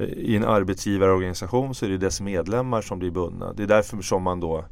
i 0.00 0.36
en 0.36 0.44
arbetsgivarorganisation 0.44 1.74
så 1.74 1.84
är 1.84 1.90
det 1.90 1.98
dess 1.98 2.20
medlemmar 2.20 2.82
som 2.82 2.98
blir 2.98 3.10
bundna. 3.10 3.52
Det 3.52 3.62
är 3.62 3.66
därför 3.66 4.02
som 4.02 4.22
man 4.22 4.40
då 4.40 4.64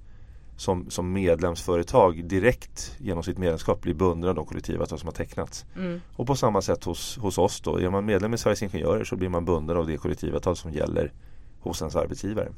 som, 0.56 0.90
som 0.90 1.12
medlemsföretag 1.12 2.24
direkt 2.24 2.96
genom 2.98 3.22
sitt 3.22 3.38
medlemskap 3.38 3.80
blir 3.80 3.94
bundna 3.94 4.28
av 4.28 4.34
de 4.34 4.46
kollektivavtal 4.46 4.98
som 4.98 5.06
har 5.06 5.12
tecknats. 5.12 5.64
Mm. 5.76 6.00
Och 6.16 6.26
på 6.26 6.36
samma 6.36 6.62
sätt 6.62 6.84
hos, 6.84 7.18
hos 7.18 7.38
oss 7.38 7.60
då. 7.60 7.80
Är 7.80 7.90
man 7.90 8.06
medlem 8.06 8.34
i 8.34 8.38
Sveriges 8.38 8.62
Ingenjörer 8.62 9.04
så 9.04 9.16
blir 9.16 9.28
man 9.28 9.44
bunden 9.44 9.76
av 9.76 9.86
det 9.86 9.96
kollektivavtal 9.96 10.56
som 10.56 10.72
gäller 10.72 11.12
hos 11.60 11.82
ens 11.82 11.96
arbetsgivare. 11.96 12.48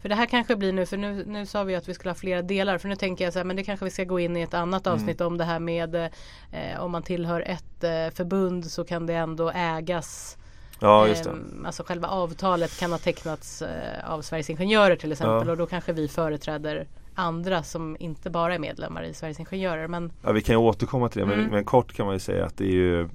För 0.00 0.08
det 0.08 0.14
här 0.14 0.26
kanske 0.26 0.56
blir 0.56 0.72
nu, 0.72 0.86
för 0.86 0.96
nu, 0.96 1.24
nu 1.26 1.46
sa 1.46 1.64
vi 1.64 1.74
att 1.74 1.88
vi 1.88 1.94
skulle 1.94 2.10
ha 2.10 2.14
flera 2.14 2.42
delar. 2.42 2.78
För 2.78 2.88
nu 2.88 2.96
tänker 2.96 3.24
jag 3.24 3.32
så 3.32 3.38
här, 3.38 3.44
men 3.44 3.56
det 3.56 3.64
kanske 3.64 3.84
vi 3.84 3.90
ska 3.90 4.04
gå 4.04 4.20
in 4.20 4.36
i 4.36 4.40
ett 4.40 4.54
annat 4.54 4.86
Mm. 4.86 4.98
avsnitt 4.98 5.20
om 5.20 5.38
det 5.38 5.44
här 5.44 5.60
med 5.60 5.94
eh, 5.94 6.80
om 6.80 6.90
man 6.90 7.02
tillhör 7.02 7.40
ett 7.40 7.84
eh, 7.84 8.14
förbund 8.14 8.64
så 8.64 8.84
kan 8.84 9.06
det 9.06 9.14
ändå 9.14 9.50
ägas 9.54 10.38
Ja, 10.82 11.08
just 11.08 11.24
det. 11.24 11.30
Ehm, 11.30 11.66
Alltså 11.66 11.82
själva 11.82 12.08
avtalet 12.08 12.78
kan 12.80 12.90
ha 12.92 12.98
tecknats 12.98 13.62
eh, 13.62 14.10
av 14.10 14.22
Sveriges 14.22 14.50
Ingenjörer 14.50 14.96
till 14.96 15.12
exempel 15.12 15.46
Ja. 15.46 15.52
och 15.52 15.56
då 15.58 15.66
kanske 15.66 15.92
vi 15.92 16.08
företräder 16.08 16.86
andra 17.14 17.62
som 17.62 17.96
inte 18.00 18.30
bara 18.30 18.54
är 18.54 18.58
medlemmar 18.58 19.02
i 19.02 19.14
Sveriges 19.14 19.38
Ingenjörer. 19.40 19.88
Men 19.88 20.12
Ja, 20.22 20.32
vi 20.32 20.40
kan 20.42 20.52
ju 20.54 20.58
återkomma 20.58 21.08
till 21.08 21.20
det 21.20 21.26
men, 21.26 21.38
Mm. 21.38 21.50
men 21.50 21.64
kort 21.64 21.92
kan 21.92 22.06
man 22.06 22.14
ju 22.14 22.18
säga 22.20 22.46
att 22.46 22.56
det 22.56 22.64
är 22.64 22.72
ju 22.72 23.08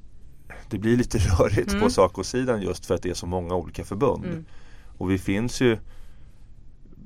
Det 0.69 0.77
blir 0.77 0.97
lite 0.97 1.17
rörigt 1.39 1.69
Mm. 1.71 1.83
på 1.83 1.89
Saco-sidan 1.89 2.62
just 2.62 2.86
för 2.86 2.95
att 2.95 3.01
det 3.01 3.09
är 3.09 3.13
så 3.13 3.25
många 3.27 3.55
olika 3.55 3.83
förbund. 3.86 4.25
Mm. 4.25 4.45
Och 4.97 5.12
vi 5.12 5.17
finns 5.17 5.62
ju 5.62 5.77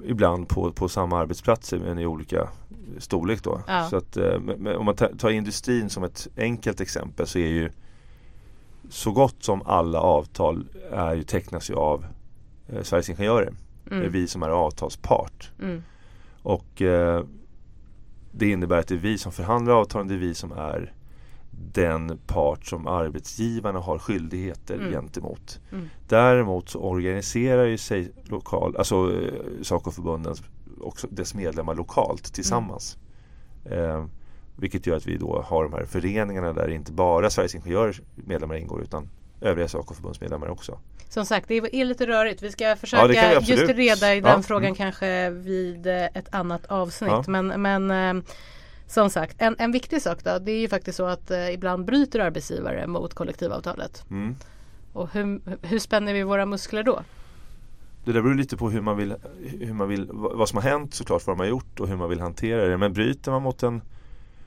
ibland 0.03 0.47
på, 0.49 0.71
på 0.71 0.89
samma 0.89 1.19
arbetsplatser 1.19 1.79
men 1.79 1.99
i 1.99 2.05
olika 2.05 2.49
storlek 2.99 3.43
då. 3.43 3.61
Ja. 3.67 3.87
Så 3.89 3.95
att, 3.97 4.17
eh, 4.17 4.35
om 4.77 4.85
man 4.85 4.95
ta- 4.95 5.15
tar 5.17 5.29
industrin 5.29 5.89
som 5.89 6.03
ett 6.03 6.27
enkelt 6.37 6.81
exempel 6.81 7.27
så 7.27 7.39
är 7.39 7.47
ju 7.47 7.71
så 8.91 9.11
gott 9.11 9.43
som 9.43 9.61
alla 9.65 9.99
avtal 9.99 10.65
är 10.91 11.13
ju, 11.13 11.23
tecknas 11.23 11.69
ju 11.69 11.75
av 11.75 12.05
eh, 12.67 12.81
Sveriges 12.83 13.09
Ingenjörer. 13.09 13.53
Det 13.83 13.95
är 13.95 13.99
mm, 13.99 14.11
vi 14.11 14.27
som 14.27 14.43
är 14.43 14.49
avtalspart. 14.49 15.51
mm, 15.61 15.83
Och 16.41 16.81
eh, 16.81 17.23
det 18.31 18.49
innebär 18.49 18.77
att 18.77 18.87
det 18.87 18.95
är 18.95 18.99
vi 18.99 19.17
som 19.17 19.31
förhandlar 19.31 19.73
avtalen, 19.73 20.07
det 20.07 20.13
är 20.13 20.17
vi 20.17 20.33
som 20.35 20.51
är 20.51 20.93
den 21.73 22.19
part 22.27 22.65
som 22.65 22.87
arbetsgivarna 22.87 23.79
har 23.79 23.99
skyldigheter 23.99 24.75
Mm. 24.75 24.91
gentemot. 24.91 25.59
Mm. 25.71 25.87
Däremot 26.07 26.69
så 26.69 26.79
organiserar 26.79 27.65
ju 27.65 27.77
sig 27.77 28.11
lokal, 28.23 28.77
alltså 28.77 28.95
eh, 29.21 29.61
SACO-förbunden 29.61 30.35
också 30.81 31.07
dess 31.11 31.33
medlemmar 31.35 31.75
lokalt 31.75 32.33
tillsammans. 32.33 32.97
Eh, 33.65 34.05
vilket 34.61 34.87
gör 34.87 34.97
att 34.97 35.07
vi 35.07 35.17
då 35.17 35.41
har 35.41 35.63
de 35.63 35.73
här 35.73 35.85
föreningarna 35.85 36.53
där 36.53 36.69
inte 36.69 36.91
bara 36.91 37.29
Sveriges 37.29 37.55
Ingenjörers 37.55 38.01
medlemmar 38.15 38.55
ingår 38.55 38.81
utan 38.81 39.09
övriga 39.41 39.67
SACO-förbundsmedlemmar 39.67 40.49
också. 40.49 40.79
Som 41.09 41.25
sagt 41.25 41.47
det 41.47 41.57
är 41.57 41.85
lite 41.85 42.07
rörigt. 42.07 42.41
Vi 42.41 42.51
ska 42.51 42.63
Ja, 42.63 42.75
försöka 42.75 43.37
absolut. 43.37 43.47
just 43.47 43.73
reda 43.73 44.15
i 44.15 44.21
den 44.21 44.31
Ja, 44.31 44.41
frågan 44.41 44.63
mm. 44.65 44.75
kanske 44.75 45.29
vid 45.29 45.87
eh, 45.87 46.05
ett 46.05 46.27
annat 46.33 46.65
avsnitt. 46.65 47.11
Ja. 47.11 47.23
Men, 47.27 47.61
men 47.61 47.91
eh, 47.91 48.23
som 48.87 49.09
sagt 49.09 49.35
en, 49.37 49.55
en 49.59 49.71
viktig 49.71 50.01
sak 50.01 50.23
då 50.23 50.39
det 50.39 50.51
är 50.51 50.59
ju 50.59 50.67
faktiskt 50.69 50.97
så 50.97 51.05
att 51.05 51.31
eh, 51.31 51.53
ibland 51.53 51.85
bryter 51.85 52.19
arbetsgivare 52.19 52.87
mot 52.87 53.13
kollektivavtalet. 53.13 54.05
Mm. 54.09 54.35
Och 54.93 55.13
hur, 55.13 55.41
hur 55.61 55.79
spänner 55.79 56.13
vi 56.13 56.23
våra 56.23 56.45
muskler 56.45 56.83
då? 56.83 57.01
Det 58.05 58.11
där 58.11 58.21
beror 58.21 58.35
lite 58.35 58.57
på 58.57 58.69
hur 58.69 58.81
man 58.81 58.97
vill, 58.97 59.15
hur 59.59 59.73
man 59.73 59.87
vill 59.87 60.09
vad 60.11 60.49
som 60.49 60.57
har 60.57 60.69
hänt 60.69 60.93
såklart, 60.93 61.27
vad 61.27 61.37
de 61.37 61.39
har 61.39 61.47
gjort 61.47 61.79
och 61.79 61.87
hur 61.87 61.95
man 61.95 62.09
vill 62.09 62.19
hantera 62.19 62.67
det. 62.67 62.77
Men 62.77 62.93
bryter 62.93 63.31
man 63.31 63.41
mot 63.41 63.63
en, 63.63 63.81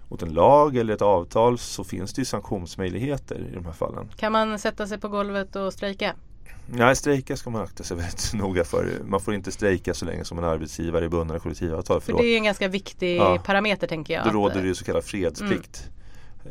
mot 0.09 0.23
en 0.23 0.33
lag 0.33 0.77
eller 0.77 0.95
ett 0.95 1.03
avtal 1.03 1.59
så 1.59 1.85
finns 1.85 2.13
det 2.13 2.21
ju 2.21 2.25
sanktionsmöjligheter 2.25 3.39
i 3.53 3.55
de 3.55 3.65
här 3.65 3.73
fallen. 3.73 4.09
Kan 4.17 4.33
man 4.33 4.59
sätta 4.59 4.87
sig 4.87 4.99
på 4.99 5.09
golvet 5.09 5.57
och 5.57 5.73
strejka? 5.73 6.15
Nej, 6.67 6.97
strejka 6.97 7.37
ska 7.37 7.51
man 7.51 7.63
akta 7.63 7.85
sig 7.85 7.97
väldigt 7.97 8.33
noga 8.35 8.65
för. 8.65 8.89
Man 9.07 9.21
får 9.21 9.35
inte 9.35 9.53
strejka 9.53 9.95
så 9.95 10.05
länge 10.05 10.25
som 10.25 10.39
en 10.39 10.45
arbetsgivare 10.45 11.05
är 11.05 11.09
bunden 11.09 11.37
av 11.37 11.41
kollektivavtal. 11.41 12.01
För 12.01 12.13
För 12.13 12.23
det 12.23 12.27
är 12.29 12.37
en 12.37 12.45
ganska 12.45 12.69
viktig 12.69 13.17
Ja. 13.17 13.39
parameter 13.45 13.87
tänker 13.87 14.15
jag. 14.15 14.25
då 14.25 14.31
råder 14.31 14.63
det 14.63 14.67
ju 14.69 14.75
så 14.75 14.85
kallad 14.85 15.05
fredsplikt. 15.05 15.91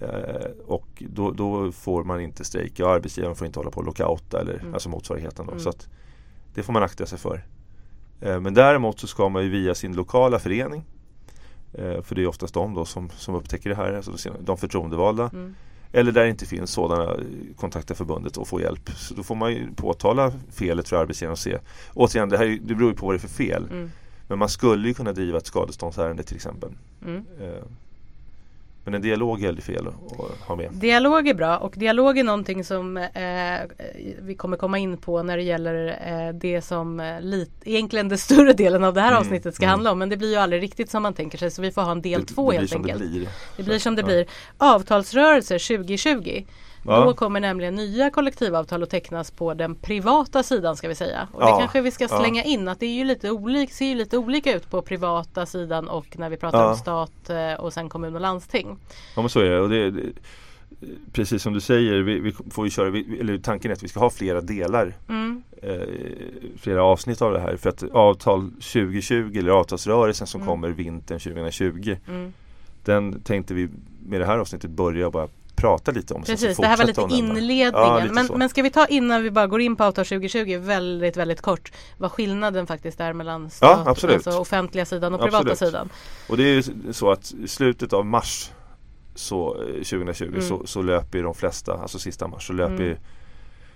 Eh, 0.02 0.52
och 0.68 0.88
då, 1.10 1.32
då 1.32 1.72
får 1.72 2.04
man 2.04 2.22
inte 2.22 2.44
strejka 2.46 2.86
och 2.86 2.92
arbetsgivaren 2.92 3.36
får 3.36 3.48
inte 3.48 3.60
hålla 3.60 3.72
på 3.72 3.80
och 3.80 3.86
lockouta 3.86 4.42
eller 4.42 4.60
Mm. 4.60 4.74
alltså 4.74 4.90
motsvarigheten. 4.90 5.46
Då. 5.46 5.52
Mm. 5.52 5.64
Så 5.64 5.70
att 5.70 5.88
det 6.54 6.64
får 6.64 6.74
man 6.74 6.84
akta 6.84 7.06
sig 7.06 7.18
för. 7.20 7.46
Eh, 8.22 8.40
men 8.40 8.54
däremot 8.54 9.00
så 9.00 9.08
ska 9.08 9.30
man 9.30 9.44
ju 9.44 9.50
via 9.50 9.76
sin 9.76 9.96
lokala 9.96 10.40
förening 10.40 10.84
för 11.77 12.15
det 12.15 12.22
är 12.22 12.27
oftast 12.27 12.53
de 12.53 12.74
då 12.74 12.86
som, 12.86 13.10
som 13.10 13.36
upptäcker 13.36 13.70
det 13.70 13.75
här, 13.75 13.94
alltså 13.94 14.32
de 14.39 14.58
förtroendevalda. 14.58 15.30
Mm. 15.34 15.56
Eller 15.96 16.12
där 16.12 16.24
det 16.24 16.30
inte 16.30 16.46
finns 16.46 16.72
sådana 16.72 17.03
eh, 17.03 17.20
kontakta 17.56 17.96
förbundet 17.96 18.38
och 18.38 18.48
få 18.48 18.62
hjälp. 18.62 18.89
Så 18.96 19.13
då 19.13 19.24
får 19.24 19.36
man 19.36 19.51
ju 19.51 19.74
påtala 19.75 20.34
felet 20.51 20.89
för 20.89 20.96
arbetsgivaren 20.96 21.32
och 21.32 21.39
se. 21.39 21.58
Återigen, 21.94 22.30
det, 22.30 22.38
här, 22.38 22.60
det 22.62 22.75
beror 22.75 22.89
ju 22.89 22.98
på 22.98 23.06
vad 23.06 23.15
det 23.15 23.18
är 23.18 23.20
för 23.20 23.27
fel. 23.27 23.68
Mm. 23.72 23.92
Men 24.27 24.39
man 24.39 24.50
skulle 24.50 24.88
ju 24.88 24.94
kunna 24.94 25.13
driva 25.13 25.38
ett 25.38 25.46
skadeståndsärende 25.46 26.24
till 26.24 26.36
exempel. 26.36 26.70
Mm. 27.06 27.25
Eh, 28.86 28.86
Men 28.86 28.94
en 28.94 29.02
dialog 29.02 29.44
är 29.44 29.48
aldrig 29.48 29.63
fel 29.63 29.88
att 29.88 30.48
ha 30.48 30.56
med. 30.56 30.70
Dialog 30.74 31.28
är 31.28 31.34
bra 31.34 31.58
och 31.58 31.74
dialog 31.78 32.18
är 32.18 32.24
någonting 32.24 32.63
som 32.63 32.98
eh, 32.98 33.04
vi 34.22 34.36
kommer 34.36 34.58
komma 34.58 34.78
in 34.78 34.98
på 34.98 35.24
när 35.24 35.38
det 35.38 35.44
gäller 35.44 35.88
eh, 36.28 36.34
det 36.34 36.62
som 36.62 37.00
eh, 37.00 37.22
lit, 37.22 37.52
egentligen 37.63 38.10
den 38.10 38.18
större 38.18 38.54
delen 38.54 38.84
av 38.84 38.94
det 38.94 39.02
här 39.02 39.08
Mm, 39.12 39.20
avsnittet 39.22 39.56
ska 39.56 39.63
mm. 39.66 39.72
handla 39.72 39.92
om. 39.92 40.00
Men 40.00 40.10
det 40.10 40.18
blir 40.18 40.30
ju 40.30 40.36
aldrig 40.36 40.63
riktigt 40.63 40.90
som 40.92 41.04
man 41.04 41.13
tänker 41.13 41.38
sig 41.38 41.52
så 41.52 41.62
vi 41.62 41.72
får 41.72 41.82
ha 41.82 41.92
en 41.92 42.02
del 42.02 42.22
Det- 42.25 42.34
två 42.34 42.42
det 42.42 42.50
blir 42.50 42.60
helt 42.60 42.72
som 42.72 42.82
enkelt. 42.82 43.00
Det 43.04 43.10
blir. 43.10 43.28
Det 43.58 43.63
blir 43.63 43.80
som 43.80 43.96
det 43.96 44.02
Ja. 44.02 44.06
blir. 44.06 44.25
Avtalsrörelser 44.58 45.60
2020. 45.78 46.46
Ja. 46.86 47.06
Då 47.06 47.13
kommer 47.13 47.40
nämligen 47.40 47.75
nya 47.75 48.10
kollektivavtal 48.10 48.84
att 48.84 48.90
tecknas 48.90 49.32
på 49.32 49.54
den 49.54 49.75
privata 49.75 50.44
sidan 50.44 50.75
ska 50.78 50.88
vi 50.88 50.96
säga. 50.96 51.28
Och 51.34 51.42
det 51.42 51.48
Ja, 51.48 51.60
kanske 51.60 51.82
vi 51.82 51.92
ska 51.92 52.08
slänga 52.08 52.44
in 52.44 52.68
att 52.68 52.80
det 52.80 52.86
är 52.86 52.94
ju 52.94 53.04
lite 53.04 53.32
olika, 53.32 53.74
ser 53.74 53.86
ju 53.86 53.96
lite 53.96 54.18
olika 54.18 54.56
ut 54.56 54.70
på 54.70 54.82
privata 54.82 55.46
sidan 55.46 55.88
och 55.88 56.06
när 56.20 56.30
vi 56.30 56.38
pratar 56.38 56.70
om 56.70 56.75
stat 56.75 57.30
eh, 57.30 57.54
och 57.54 57.74
sen 57.74 57.90
kommun 57.90 58.16
och 58.16 58.22
landsting. 58.22 58.78
Ja 59.16 59.22
men 59.22 59.30
så 59.30 59.40
är 59.40 59.50
det. 59.50 59.60
Och 59.60 59.70
det, 59.70 59.92
det 59.92 60.02
precis 61.13 61.44
som 61.44 61.54
du 61.54 61.62
säger, 61.62 62.02
vi, 62.02 62.20
vi 62.20 62.32
får 62.52 62.70
köra, 62.70 62.90
vi, 62.90 63.18
eller 63.20 63.38
tanken 63.38 63.72
är 63.72 63.75
att 63.75 63.84
vi 63.84 63.88
ska 63.88 64.00
ha 64.00 64.10
flera 64.10 64.42
delar, 64.42 64.94
Mm. 65.10 65.44
eh, 65.62 65.72
flera 66.58 66.84
avsnitt 66.84 67.22
av 67.22 67.34
det 67.34 67.40
här. 67.40 67.58
För 67.58 67.70
att 67.70 67.84
avtal 67.92 68.50
2020 68.52 69.36
eller 69.40 69.52
avtalsrörelsen 69.52 70.28
som 70.28 70.42
Mm. 70.42 70.48
kommer 70.54 70.70
vintern 70.70 71.20
2020 71.20 71.96
Mm. 72.08 72.34
Den 72.86 73.22
tänkte 73.22 73.54
vi 73.54 73.70
med 74.08 74.22
det 74.22 74.25
här 74.25 74.38
avsnittet 74.38 74.70
börja 74.70 75.10
bara 75.10 75.28
prata 75.56 75.92
lite 75.92 76.14
om. 76.14 76.24
Precis, 76.24 76.58
det 76.58 76.68
här 76.68 76.78
var 76.78 76.86
lite 76.86 77.02
inledningen. 77.10 77.72
Ja, 77.74 78.00
lite 78.00 78.14
men, 78.14 78.28
så. 78.28 78.38
men 78.38 78.50
ska 78.50 78.62
vi 78.62 78.70
ta 78.70 78.86
innan 78.88 79.24
vi 79.24 79.32
bara 79.32 79.48
går 79.48 79.62
in 79.62 79.76
på 79.76 79.84
avtal 79.84 80.06
2020 80.06 80.58
väldigt, 80.60 81.18
väldigt 81.18 81.42
kort 81.42 81.72
vad 81.98 82.12
skillnaden 82.12 82.68
faktiskt 82.68 83.00
är 83.00 83.14
mellan 83.14 83.50
stat, 83.50 83.88
absolut. 83.88 84.16
alltså 84.16 84.40
offentliga 84.40 84.86
sidan 84.86 85.14
och 85.14 85.22
privata 85.22 85.52
Absolut. 85.52 85.72
sidan. 85.72 85.90
Och 86.30 86.38
det 86.38 86.44
är 86.44 86.54
ju 86.54 86.94
så 86.94 87.12
att 87.12 87.34
i 87.44 87.48
slutet 87.48 87.94
av 87.94 88.06
mars 88.06 88.52
så, 89.16 89.56
eh, 89.62 89.84
2020 89.84 90.26
Mm. 90.26 90.42
så, 90.42 90.68
så 90.68 90.82
löper 90.82 91.24
de 91.24 91.34
flesta, 91.34 91.74
alltså 91.74 92.00
sista 92.00 92.28
mars, 92.28 92.48
så 92.48 92.54
löper 92.54 92.86
Mm. 92.86 92.98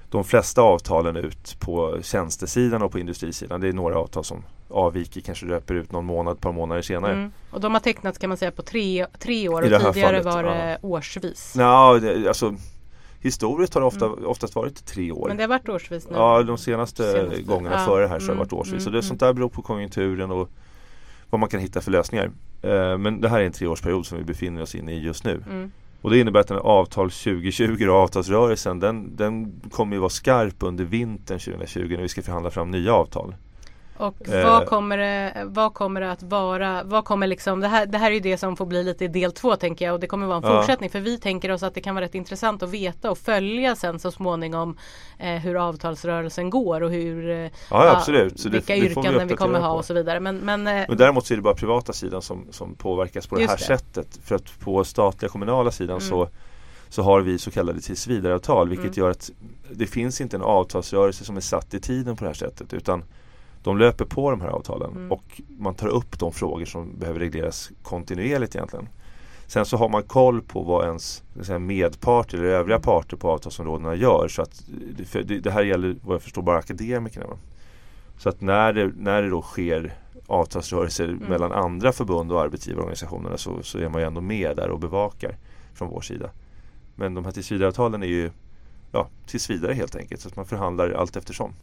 De 0.09 0.23
flesta 0.23 0.61
avtalen 0.61 1.15
ut 1.15 1.59
på 1.59 1.97
tjänstesidan 2.01 2.81
och 2.81 2.91
på 2.91 2.99
industrisidan. 2.99 3.61
Det 3.61 3.67
är 3.67 3.73
några 3.73 3.99
avtal 3.99 4.23
som 4.23 4.43
avviker, 4.69 5.21
kanske 5.21 5.45
löper 5.45 5.73
ut 5.73 5.91
någon 5.91 6.05
månad, 6.05 6.33
ett 6.35 6.41
par 6.41 6.51
månader 6.51 6.81
senare. 6.81 7.13
Mm. 7.13 7.31
Och 7.51 7.61
de 7.61 7.73
har 7.73 7.79
tecknats 7.81 8.17
kan 8.17 8.27
man 8.29 8.37
säga 8.37 8.51
på 8.51 8.61
tre, 8.61 9.05
tre 9.19 9.49
år 9.49 9.61
och 9.61 9.63
tidigare 9.63 9.93
fallet, 9.93 10.25
var 10.25 10.43
ja. 10.43 10.49
det 10.53 10.77
årsvis. 10.81 11.55
Nå, 11.55 11.99
det, 12.01 12.27
alltså 12.27 12.55
Historiskt 13.19 13.73
har 13.73 13.81
det 13.81 13.87
ofta, 13.87 14.05
oftast 14.09 14.55
varit 14.55 14.85
tre 14.85 15.11
år. 15.11 15.17
Mm. 15.17 15.27
Men 15.27 15.37
det 15.37 15.43
har 15.43 15.47
varit 15.47 15.69
årsvis 15.69 16.07
nu. 16.09 16.15
Ja, 16.15 16.43
de 16.43 16.57
senaste, 16.57 17.11
Senaste. 17.11 17.41
gångerna 17.41 17.75
Ja. 17.75 17.85
före 17.85 18.01
det 18.01 18.07
här 18.07 18.19
så 18.19 18.23
har 18.25 18.27
det 18.27 18.31
Mm, 18.33 18.37
varit 18.39 18.53
årsvis. 18.53 18.71
mm, 18.73 18.79
så 18.81 18.89
det, 18.89 18.97
mm. 18.97 19.03
sånt 19.03 19.19
där 19.19 19.33
beror 19.33 19.49
på 19.49 19.61
konjunkturen 19.61 20.31
och 20.31 20.49
vad 21.29 21.39
man 21.39 21.49
kan 21.49 21.59
hitta 21.59 21.81
för 21.81 21.91
lösningar. 21.91 22.31
Eh, 22.61 22.97
men 22.97 23.21
det 23.21 23.29
här 23.29 23.39
är 23.39 23.45
en 23.45 23.51
treårsperiod 23.51 24.05
som 24.05 24.17
vi 24.17 24.23
befinner 24.23 24.61
oss 24.61 24.75
inne 24.75 24.93
i 24.93 24.99
just 24.99 25.23
nu. 25.23 25.43
Och 26.01 26.09
det 26.09 26.19
innebär 26.19 26.39
att 26.39 26.47
den 26.47 26.57
avtal 26.57 27.11
2020 27.11 27.87
och 27.87 27.95
avtalsrörelsen 27.95 28.79
den, 28.79 29.15
den 29.15 29.61
kommer 29.71 29.95
ju 29.95 29.99
vara 29.99 30.09
skarp 30.09 30.55
under 30.59 30.85
vintern 30.85 31.39
2020 31.39 31.87
när 31.89 32.01
vi 32.01 32.09
ska 32.09 32.21
förhandla 32.21 32.49
fram 32.49 32.71
nya 32.71 32.93
avtal. 32.93 33.35
Och 33.97 34.29
Eh. 34.29 34.49
vad, 34.49 34.65
kommer 34.67 34.97
det, 34.97 35.33
vad 35.45 35.73
kommer 35.73 36.01
det 36.01 36.11
att 36.11 36.23
vara? 36.23 36.83
Vad 36.83 37.05
kommer 37.05 37.27
liksom, 37.27 37.59
det, 37.59 37.67
här, 37.67 37.85
det 37.85 37.97
här 37.97 38.09
är 38.11 38.13
ju 38.15 38.19
det 38.19 38.37
som 38.37 38.55
får 38.57 38.65
bli 38.65 38.83
lite 38.83 39.05
i 39.05 39.07
del 39.07 39.31
två 39.31 39.55
tänker 39.55 39.85
jag 39.85 39.93
och 39.93 39.99
det 39.99 40.07
kommer 40.07 40.27
vara 40.27 40.37
en 40.37 40.43
Ja. 40.43 40.57
fortsättning 40.61 40.89
för 40.89 40.99
vi 40.99 41.17
tänker 41.17 41.51
oss 41.51 41.63
att 41.63 41.73
det 41.73 41.81
kan 41.81 41.95
vara 41.95 42.05
rätt 42.05 42.15
intressant 42.15 42.63
att 42.63 42.69
veta 42.69 43.11
och 43.11 43.17
följa 43.17 43.75
sen 43.75 43.99
så 43.99 44.11
småningom 44.11 44.77
eh, 45.19 45.27
hur 45.35 45.67
avtalsrörelsen 45.67 46.49
går 46.49 46.81
och 46.83 46.91
hur 46.91 47.29
eh, 47.29 47.51
Ja, 47.71 47.91
absolut. 47.97 48.39
Så 48.39 48.49
vilka 48.49 48.73
det 48.75 48.79
vi 48.81 48.85
yrkanden 48.87 49.13
vi, 49.13 49.19
uppdatera 49.19 49.37
kommer 49.37 49.59
ha 49.59 49.69
på. 49.69 49.77
och 49.77 49.85
så 49.85 49.93
vidare. 49.93 50.19
Men, 50.19 50.37
men, 50.37 50.67
eh, 50.67 50.85
Men 50.87 50.97
däremot 50.97 51.25
så 51.25 51.33
är 51.33 51.35
det 51.35 51.41
bara 51.41 51.55
privata 51.55 51.93
sidan 51.93 52.21
som, 52.21 52.45
som 52.51 52.75
påverkas 52.75 53.27
på 53.27 53.35
det 53.35 53.47
här 53.47 53.57
sättet. 53.57 54.19
För 54.23 54.35
att 54.35 54.59
på 54.59 54.83
statliga 54.83 55.29
kommunala 55.29 55.71
sidan 55.71 55.97
Mm. 55.97 56.09
så, 56.09 56.29
så 56.89 57.01
har 57.01 57.21
vi 57.21 57.37
så 57.37 57.51
kallade 57.51 57.81
tillsvidareavtal 57.81 58.69
vilket 58.69 58.85
Mm. 58.97 58.99
gör 58.99 59.09
att 59.11 59.31
det 59.71 59.87
finns 59.87 60.21
inte 60.21 60.35
en 60.37 60.41
avtalsrörelse 60.41 61.25
som 61.25 61.37
är 61.37 61.41
satt 61.41 61.73
i 61.73 61.79
tiden 61.79 62.15
på 62.15 62.23
det 62.23 62.29
här 62.29 62.35
sättet 62.35 62.73
utan 62.73 63.03
de 63.67 63.77
löper 63.77 64.05
på 64.05 64.31
de 64.31 64.41
här 64.41 64.49
avtalen 64.49 64.91
Mm. 64.91 65.11
och 65.11 65.41
man 65.57 65.75
tar 65.75 65.87
upp 65.87 66.19
de 66.19 66.31
frågor 66.31 66.65
som 66.65 66.99
behöver 66.99 67.19
regleras 67.19 67.71
kontinuerligt 67.83 68.55
egentligen. 68.55 68.89
Sen 69.47 69.65
så 69.65 69.77
har 69.77 69.89
man 69.89 70.03
koll 70.03 70.41
på 70.41 70.61
vad 70.61 70.85
ens 70.85 71.23
medparter 71.59 72.37
eller 72.37 72.47
övriga 72.47 72.79
parter 72.79 73.17
på 73.17 73.31
avtalsområdena 73.31 73.95
gör. 73.95 74.27
Så 74.27 74.41
att 74.41 74.63
det, 75.43 75.51
här 75.51 75.63
gäller 75.63 75.95
vad 76.03 76.13
jag 76.15 76.21
förstår 76.21 76.41
bara 76.41 76.57
akademikerna. 76.57 77.25
Så 78.17 78.29
att 78.29 78.41
när 78.41 78.73
det, 78.73 78.91
när 78.97 79.21
det 79.21 79.29
då 79.29 79.41
sker 79.41 79.93
avtalsrörelser 80.27 81.07
mm. 81.07 81.29
mellan 81.29 81.51
andra 81.51 81.91
förbund 81.91 82.31
och 82.31 82.41
arbetsgivarorganisationerna 82.41 83.37
så, 83.37 83.63
så 83.63 83.77
är 83.77 83.89
man 83.89 84.01
ju 84.01 84.07
ändå 84.07 84.21
med 84.21 84.55
där 84.55 84.69
och 84.69 84.79
bevakar 84.79 85.37
från 85.73 85.89
vår 85.89 86.01
sida. 86.01 86.29
Men 86.95 87.13
de 87.13 87.25
här 87.25 87.31
tillsvidareavtalen 87.31 88.03
är 88.03 88.07
ju 88.07 88.31
ja, 88.91 89.07
tills 89.25 89.49
vidare 89.49 89.73
helt 89.73 89.95
enkelt. 89.95 90.21
Så 90.21 90.27
att 90.27 90.35
man 90.35 90.45
förhandlar 90.45 90.91
allt 90.91 91.15
eftersom. 91.15 91.53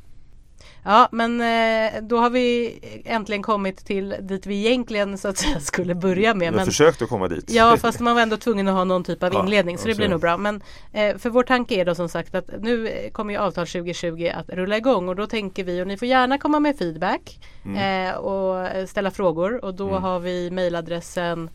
Ja 0.85 1.09
men 1.13 1.41
eh, 1.41 2.03
då 2.03 2.19
har 2.19 2.31
vi 2.31 2.79
äntligen 3.05 3.43
kommit 3.43 3.85
till 3.85 4.15
dit 4.21 4.47
vi 4.47 4.67
egentligen 4.67 5.19
så 5.19 5.29
att 5.29 5.39
säga 5.39 5.61
skulle 5.61 5.95
börja 5.95 6.35
med. 6.35 6.53
Vi 6.53 6.59
har 6.59 6.67
försökt 6.67 7.03
att 7.03 7.09
komma 7.09 7.29
dit. 7.29 7.45
Ja 7.51 7.77
fast 7.77 8.01
man 8.01 8.15
var 8.15 8.23
ändå 8.23 8.37
tvungen 8.37 8.69
att 8.69 8.75
ha 8.75 8.85
någon 8.85 9.05
typ 9.05 9.23
av 9.23 9.35
inledning 9.35 9.75
ja, 9.75 9.83
så 9.83 9.89
det 9.89 9.95
blir 9.95 10.09
nog 10.09 10.21
bra. 10.21 10.37
Men 10.37 10.63
eh, 10.93 11.17
för 11.17 11.31
vår 11.31 11.43
tanke 11.43 11.75
är 11.75 11.85
då 11.85 11.95
som 11.95 12.09
sagt 12.09 12.35
att 12.35 12.51
nu 12.61 13.09
kommer 13.13 13.35
ju 13.35 13.41
avtal 13.41 13.67
2020 13.67 14.31
att 14.35 14.49
rulla 14.49 14.77
igång 14.77 15.09
och 15.09 15.17
då 15.17 15.27
tänker 15.27 15.65
vi 15.65 15.83
och 15.83 15.87
ni 15.87 15.97
får 15.97 16.09
gärna 16.09 16.39
komma 16.39 16.61
med 16.61 16.79
feedback 16.79 17.39
mm. 17.65 18.09
eh, 18.09 18.15
och 18.15 18.89
ställa 18.89 19.11
frågor 19.11 19.65
och 19.65 19.75
då 19.75 19.89
mm. 19.89 20.03
har 20.03 20.21
vi 20.21 20.51
mejladressen 20.51 21.51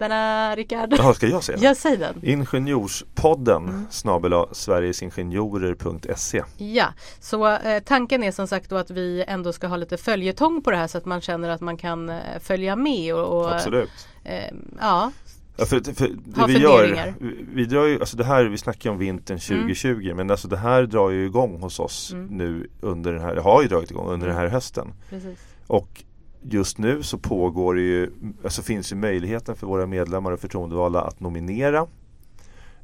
denna 0.00 0.54
Rickard. 0.56 0.94
Jaha, 0.98 1.14
ska 1.14 1.26
jag 1.26 1.44
säga 1.44 1.56
den? 1.56 1.64
Jag 1.64 1.76
säger 1.76 1.98
den. 1.98 2.20
Ingenjorspodden 2.22 3.68
mm. 3.68 3.86
snabel 3.90 4.32
sverigesingenjorer.se 4.52 6.42
Ja, 6.56 6.86
så 7.20 7.48
eh, 7.48 7.82
tanken 7.84 8.22
är 8.22 8.32
som 8.32 8.46
sagt 8.46 8.70
då 8.70 8.76
att 8.76 8.90
vi 8.90 9.24
ändå 9.28 9.52
ska 9.52 9.66
ha 9.66 9.76
lite 9.76 9.96
följetong 9.96 10.62
på 10.62 10.70
det 10.70 10.76
här 10.76 10.86
så 10.86 10.98
att 10.98 11.04
man 11.04 11.20
känner 11.20 11.48
att 11.48 11.60
man 11.60 11.76
kan 11.76 12.08
eh, 12.08 12.16
följa 12.40 12.76
med 12.76 13.14
och, 13.14 13.40
och 13.40 13.54
Absolut. 13.54 13.90
Eh, 14.24 14.54
ja, 14.80 15.12
Ja, 15.60 15.66
för, 15.66 15.94
för 15.94 16.08
det 16.24 16.46
vi 16.46 16.58
gör, 16.58 17.14
vi 17.54 17.64
drar 17.64 17.86
ju, 17.86 18.00
alltså 18.00 18.16
det 18.16 18.24
här, 18.24 18.44
vi 18.44 18.58
snackar 18.58 18.90
om 18.90 18.98
vintern 18.98 19.38
2020 19.38 19.88
mm. 19.88 20.16
men 20.16 20.30
alltså 20.30 20.48
det 20.48 20.56
här 20.56 20.82
drar 20.82 21.10
ju 21.10 21.26
igång 21.26 21.60
hos 21.60 21.80
oss 21.80 22.12
mm. 22.12 22.26
nu 22.26 22.70
under 22.80 23.12
den 23.12 23.22
här, 23.22 23.34
det 23.34 23.40
har 23.40 23.62
ju 23.62 23.68
dragit 23.68 23.90
igång 23.90 24.08
under 24.08 24.26
den 24.26 24.36
här 24.36 24.48
hösten. 24.48 24.92
Precis. 25.10 25.38
Och 25.66 26.04
just 26.42 26.78
nu 26.78 27.02
så 27.02 27.18
pågår 27.18 27.74
det 27.74 27.80
ju, 27.80 28.10
alltså 28.44 28.62
finns 28.62 28.92
ju 28.92 28.96
möjligheten 28.96 29.56
för 29.56 29.66
våra 29.66 29.86
medlemmar 29.86 30.32
och 30.32 30.40
förtroendevalda 30.40 31.00
att 31.00 31.20
nominera. 31.20 31.86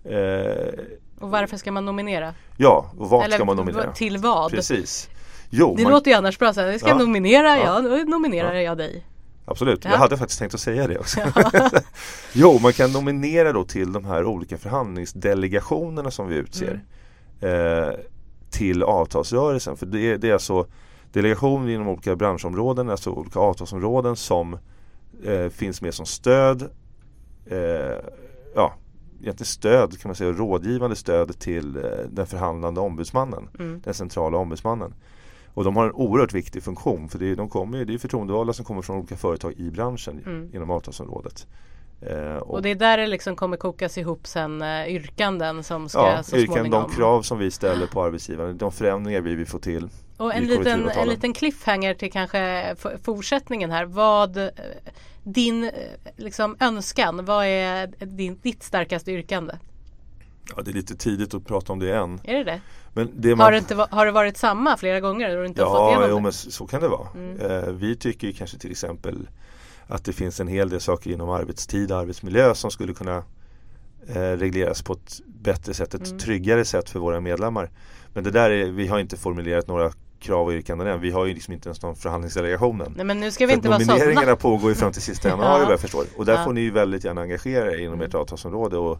Eh, 0.04 0.72
och 1.20 1.30
varför 1.30 1.56
ska 1.56 1.72
man 1.72 1.84
nominera? 1.84 2.34
Ja, 2.56 2.90
och 2.98 3.10
vad 3.10 3.24
Eller, 3.24 3.36
ska 3.36 3.44
man 3.44 3.56
nominera? 3.56 3.92
Till 3.92 4.18
vad? 4.18 4.50
Precis. 4.50 5.10
Jo, 5.50 5.74
det 5.76 5.82
man, 5.82 5.92
låter 5.92 6.10
ju 6.10 6.16
annars 6.16 6.38
bra, 6.38 6.52
så 6.52 6.60
här, 6.60 6.78
ska 6.78 6.88
ja, 6.88 6.98
nominera, 6.98 7.58
ja, 7.58 7.80
då 7.80 7.88
nominerar 7.88 8.54
ja. 8.54 8.60
jag 8.60 8.78
dig. 8.78 9.06
Absolut, 9.44 9.84
ja. 9.84 9.90
jag 9.90 9.98
hade 9.98 10.16
faktiskt 10.16 10.38
tänkt 10.38 10.54
att 10.54 10.60
säga 10.60 10.86
det 10.86 10.98
också. 10.98 11.20
Ja. 11.34 11.70
jo, 12.32 12.58
man 12.62 12.72
kan 12.72 12.92
nominera 12.92 13.52
då 13.52 13.64
till 13.64 13.92
de 13.92 14.04
här 14.04 14.24
olika 14.24 14.58
förhandlingsdelegationerna 14.58 16.10
som 16.10 16.28
vi 16.28 16.34
utser. 16.36 16.80
Mm. 17.40 17.82
Eh, 17.82 17.94
till 18.50 18.82
avtalsrörelsen. 18.82 19.76
För 19.76 19.86
det, 19.86 20.16
det 20.16 20.28
är 20.28 20.32
alltså 20.32 20.66
delegationer 21.12 21.68
inom 21.68 21.88
olika 21.88 22.16
branschområden, 22.16 22.90
alltså 22.90 23.10
olika 23.10 23.40
avtalsområden 23.40 24.16
som 24.16 24.58
eh, 25.24 25.48
finns 25.48 25.82
med 25.82 25.94
som 25.94 26.06
stöd. 26.06 26.70
Eh, 27.46 27.98
ja, 28.54 28.74
egentligen 29.20 29.46
stöd 29.46 30.00
kan 30.00 30.08
man 30.08 30.16
säga, 30.16 30.32
rådgivande 30.32 30.96
stöd 30.96 31.38
till 31.38 31.76
eh, 31.76 31.82
den 32.10 32.26
förhandlande 32.26 32.80
ombudsmannen, 32.80 33.48
mm. 33.58 33.80
den 33.84 33.94
centrala 33.94 34.38
ombudsmannen. 34.38 34.94
Och 35.54 35.64
de 35.64 35.76
har 35.76 35.84
en 35.84 35.92
oerhört 35.92 36.34
viktig 36.34 36.62
funktion 36.62 37.08
för 37.08 37.18
det 37.18 37.30
är, 37.30 37.36
de 37.36 37.48
kommer, 37.48 37.84
det 37.84 37.94
är 37.94 37.98
förtroendevalda 37.98 38.52
som 38.52 38.64
kommer 38.64 38.82
från 38.82 38.96
olika 38.96 39.16
företag 39.16 39.52
i 39.52 39.70
branschen 39.70 40.22
mm. 40.26 40.50
inom 40.54 40.70
avtalsområdet. 40.70 41.46
Eh, 42.00 42.36
och, 42.36 42.54
och, 42.54 42.62
det 42.62 42.70
är 42.70 42.74
där 42.74 42.98
det 42.98 43.06
liksom 43.06 43.36
kommer 43.36 43.56
kokas 43.56 43.98
ihop 43.98 44.26
sen 44.26 44.62
uh, 44.62 44.88
yrkanden 44.88 45.64
som 45.64 45.88
ska 45.88 45.98
ja, 45.98 46.22
så 46.22 46.36
yrkanden, 46.36 46.54
småningom. 46.54 46.90
De 46.90 46.96
krav 46.96 47.22
som 47.22 47.38
vi 47.38 47.50
ställer 47.50 47.86
på 47.86 48.02
arbetsgivaren, 48.02 48.58
de 48.58 48.72
förändringar 48.72 49.20
vi 49.20 49.34
vill 49.34 49.46
få 49.46 49.58
till. 49.58 49.88
Och 50.16 50.34
en 50.34 50.46
liten, 50.46 50.88
en 50.88 51.08
liten 51.08 51.32
cliffhanger 51.32 51.94
till 51.94 52.12
kanske 52.12 52.74
fortsättningen 53.02 53.70
här. 53.70 53.84
Vad 53.84 54.36
eh, 54.36 54.48
din 55.22 55.64
eh, 55.64 55.70
liksom, 56.16 56.56
önskan, 56.60 57.24
vad 57.24 57.46
är 57.46 57.86
din, 58.06 58.38
ditt 58.42 58.62
starkaste 58.62 59.12
yrkande? 59.12 59.54
Ja, 60.56 60.62
det 60.62 60.70
är 60.70 60.74
lite 60.74 60.96
tidigt 60.96 61.34
att 61.34 61.46
prata 61.46 61.72
om 61.72 61.78
det 61.78 61.96
än. 61.96 62.20
Är 62.24 62.34
det 62.34 62.44
det? 62.44 62.60
Men 62.94 63.10
det 63.14 63.36
man... 63.36 63.44
har, 63.44 63.52
det 63.52 63.58
inte, 63.58 63.86
har 63.90 64.06
det 64.06 64.12
varit 64.12 64.36
samma 64.36 64.76
flera 64.76 65.00
gånger? 65.00 65.36
Och 65.38 65.46
inte 65.46 65.60
ja, 65.60 66.06
jo, 66.08 66.20
men 66.20 66.32
så 66.32 66.66
kan 66.66 66.80
det 66.80 66.88
vara. 66.88 67.08
Mm. 67.14 67.40
Eh, 67.40 67.70
vi 67.72 67.96
tycker 67.96 68.32
kanske 68.32 68.58
till 68.58 68.70
exempel 68.70 69.28
att 69.86 70.04
det 70.04 70.12
finns 70.12 70.40
en 70.40 70.48
hel 70.48 70.68
del 70.68 70.80
saker 70.80 71.10
inom 71.10 71.28
arbetstid 71.30 71.92
och 71.92 71.98
arbetsmiljö 71.98 72.54
som 72.54 72.70
skulle 72.70 72.94
kunna 72.94 73.16
eh, 74.08 74.20
regleras 74.20 74.82
på 74.82 74.92
ett 74.92 75.20
bättre 75.26 75.74
sätt, 75.74 75.94
ett 75.94 76.06
mm. 76.06 76.18
tryggare 76.18 76.64
sätt 76.64 76.90
för 76.90 76.98
våra 76.98 77.20
medlemmar. 77.20 77.70
Men 78.12 78.24
det 78.24 78.30
där 78.30 78.50
är, 78.50 78.66
vi 78.70 78.86
har 78.86 78.98
inte 78.98 79.16
formulerat 79.16 79.68
några 79.68 79.92
krav 80.20 80.46
och 80.46 80.52
yrkanden 80.52 80.86
än. 80.86 81.00
Vi 81.00 81.10
har 81.10 81.26
ju 81.26 81.34
liksom 81.34 81.54
inte 81.54 81.68
ens 81.68 81.82
någon 81.82 81.96
förhandlingsdelegationen. 81.96 82.92
Nej 82.96 83.04
men 83.04 83.20
nu 83.20 83.30
ska 83.30 83.46
vi 83.46 83.52
inte 83.52 83.68
vara 83.68 83.80
sådana. 83.80 83.98
Nomineringarna 83.98 84.36
pågår 84.36 84.70
ju 84.70 84.74
fram 84.74 84.92
till 84.92 85.02
sista 85.02 85.28
januari 85.28 85.62
vad 85.62 85.72
jag 85.72 85.80
förstår. 85.80 86.04
Och 86.16 86.24
där 86.24 86.34
ja. 86.34 86.44
får 86.44 86.52
ni 86.52 86.60
ju 86.60 86.70
väldigt 86.70 87.04
gärna 87.04 87.20
engagera 87.20 87.72
er 87.72 87.78
inom 87.78 88.00
ert 88.00 88.14
avtalsområde 88.14 88.76
och 88.76 88.98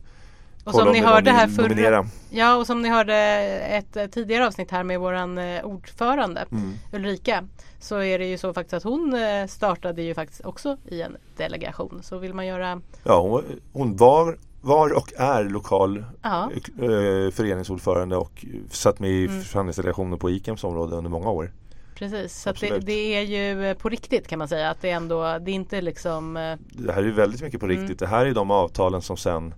och 0.67 0.75
som 0.75 0.93
ni 0.93 1.01
hörde 1.01 1.31
här 1.31 1.49
förra, 1.49 2.07
Ja 2.31 2.57
och 2.57 2.67
som 2.67 2.83
ni 2.83 2.89
hörde 2.89 3.15
ett 3.15 4.13
tidigare 4.13 4.47
avsnitt 4.47 4.71
här 4.71 4.85
med 4.85 5.01
våran 5.01 5.39
eh, 5.39 5.65
ordförande 5.65 6.45
mm. 6.53 6.73
Ulrika 6.93 7.45
Så 7.81 8.03
är 8.03 8.19
det 8.19 8.27
ju 8.27 8.39
så 8.39 8.53
faktiskt 8.55 8.75
att 8.75 8.83
hon 8.83 9.15
eh, 9.15 9.47
startade 9.47 10.03
ju 10.03 10.15
faktiskt 10.15 10.45
också 10.45 10.77
i 10.89 11.03
en 11.03 11.17
delegation 11.37 12.01
Så 12.03 12.19
vill 12.19 12.35
man 12.35 12.47
göra 12.47 12.81
Ja 13.05 13.21
hon, 13.21 13.43
hon 13.73 13.97
var 13.97 14.39
var 14.61 14.97
och 14.97 15.13
är 15.17 15.45
lokal 15.45 16.05
ja. 16.23 16.51
eh, 16.79 17.31
föreningsordförande 17.33 18.17
och 18.17 18.47
satt 18.71 18.99
med 18.99 19.11
i 19.11 19.27
mm. 19.27 19.43
förhandlingsdelegationen 19.43 20.19
på 20.19 20.31
ICAMs 20.31 20.65
område 20.65 20.97
under 20.97 21.11
många 21.11 21.31
år. 21.31 21.53
Precis, 21.95 22.43
så 22.43 22.53
det, 22.53 22.79
det, 22.79 23.15
är 23.15 23.23
ju 23.23 23.75
på 23.75 23.89
riktigt 23.89 24.29
kan 24.29 24.39
man 24.39 24.49
säga 24.49 24.71
att 24.71 24.83
det 24.83 24.91
är 24.91 24.97
ändå, 24.97 25.23
det 25.23 25.51
är 25.51 25.55
inte 25.55 25.81
liksom 25.81 26.35
Det 26.71 26.93
här 26.93 27.03
är 27.03 27.11
väldigt 27.11 27.43
mycket 27.43 27.61
på 27.61 27.67
riktigt. 27.67 27.89
Mm. 27.89 27.97
Det 27.99 28.07
här 28.07 28.27
är 28.27 28.35
de 28.35 28.51
avtalen 28.51 29.03
som 29.03 29.17
sen 29.17 29.55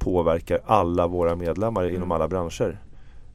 påverkar 0.00 0.60
alla 0.66 1.06
våra 1.06 1.36
medlemmar 1.36 1.82
mm. 1.82 1.96
inom 1.96 2.12
alla 2.12 2.28
branscher. 2.28 2.78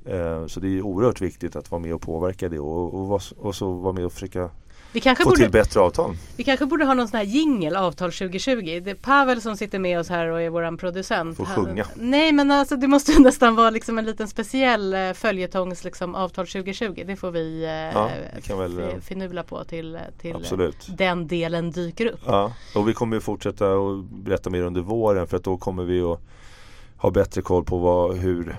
Eh, 0.06 0.48
så 0.48 0.60
det 0.60 0.68
är 0.68 0.82
oerhört 0.82 1.22
viktigt 1.22 1.56
att 1.56 1.72
vara 1.72 1.82
med 1.82 1.94
och 1.94 2.02
påverka 2.02 2.50
det 2.50 2.60
och, 2.60 2.94
och, 2.94 3.22
och 3.38 3.56
så 3.56 3.72
vara 3.72 3.94
med 3.94 4.06
och 4.06 4.14
försöka 4.14 4.50
vi 4.96 5.02
kanske 5.02 5.24
få 5.24 5.30
borde, 5.30 5.42
till 5.42 5.52
bättre 5.52 5.80
avtal. 5.80 6.18
Vi 6.38 6.44
kanske 6.44 6.66
borde 6.66 6.86
ha 6.86 6.94
någon 6.94 7.08
sån 7.08 7.18
här 7.18 7.26
jingel 7.26 7.76
avtal 7.76 8.12
2020. 8.12 8.82
Det 8.84 8.92
är 8.92 8.96
Pavel 8.96 9.42
som 9.42 9.58
sitter 9.58 9.80
med 9.80 10.00
oss 10.00 10.10
här 10.10 10.28
och 10.28 10.42
är 10.42 10.50
våran 10.50 10.78
producent. 10.78 11.38
Får 11.38 11.46
sjunga. 11.46 11.86
Nej 11.96 12.32
men 12.32 12.52
alltså 12.52 12.76
det 12.76 12.88
måste 12.88 13.20
nästan 13.20 13.56
vara 13.56 13.70
liksom 13.70 13.98
en 13.98 14.06
liten 14.06 14.28
speciell 14.28 14.94
eh, 14.94 15.14
följetongs 15.14 15.84
liksom, 15.84 16.16
avtal 16.16 16.48
2020. 16.48 17.04
Det 17.08 17.16
får 17.16 17.32
vi 17.32 17.64
eh, 17.64 17.70
ja, 17.70 18.10
kan 18.44 18.60
väl, 18.60 18.80
eh, 18.80 19.00
finula 19.02 19.44
på 19.44 19.64
till, 19.64 20.00
till 20.22 20.36
den 20.88 21.28
delen 21.28 21.72
dyker 21.72 22.06
upp. 22.06 22.22
Ja, 22.26 22.54
och 22.76 22.90
vi 22.90 22.94
kommer 22.94 23.20
fortsätta 23.20 23.66
att 23.74 24.06
berätta 24.06 24.50
mer 24.50 24.62
under 24.62 24.82
våren 24.82 25.28
för 25.28 25.38
att 25.38 25.44
då 25.44 25.58
kommer 25.58 25.84
vi 25.84 26.02
att 26.02 26.22
ha 26.98 27.12
bättre 27.12 27.42
koll 27.42 27.64
på 27.64 27.78
vad, 27.78 28.18
hur 28.18 28.56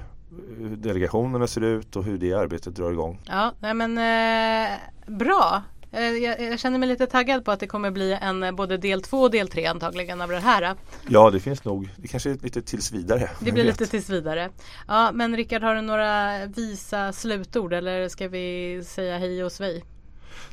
delegationerna 0.58 1.46
ser 1.46 1.60
ut 1.60 1.96
och 1.96 2.04
hur 2.04 2.18
det 2.18 2.32
arbetet 2.32 2.74
drar 2.74 2.92
igång. 2.92 3.20
Ja, 3.26 3.52
nej 3.60 3.74
men 3.74 3.98
eh, 3.98 4.78
bra. 5.06 5.62
Eh, 5.92 6.02
jag, 6.02 6.40
jag, 6.40 6.58
känner 6.58 6.78
mig 6.78 6.88
lite 6.88 7.06
taggad 7.06 7.44
på 7.44 7.50
att 7.50 7.60
det 7.60 7.66
kommer 7.66 7.90
bli 7.90 8.18
en 8.20 8.42
eh, 8.42 8.52
både 8.52 8.76
del 8.76 9.02
två 9.02 9.20
och 9.20 9.30
del 9.30 9.48
tre 9.48 9.66
antagligen 9.66 10.20
av 10.20 10.28
det 10.28 10.38
här. 10.38 10.74
Ja 11.08 11.30
det 11.30 11.40
finns 11.40 11.64
nog, 11.64 11.88
det 11.96 12.08
kanske 12.08 12.30
är 12.30 12.38
lite 12.42 12.62
tills 12.62 12.92
vidare. 12.92 13.30
Det 13.40 13.52
blir 13.52 13.64
lite 13.64 13.86
tills 13.86 14.10
vidare. 14.10 14.50
Ja 14.88 15.10
men 15.12 15.36
Rickard 15.36 15.62
har 15.62 15.74
du 15.74 15.80
några 15.80 16.46
visa 16.46 17.12
slutord 17.12 17.72
eller 17.72 18.08
ska 18.08 18.28
vi 18.28 18.82
säga 18.84 19.18
hej 19.18 19.44
och 19.44 19.52
svej? 19.52 19.84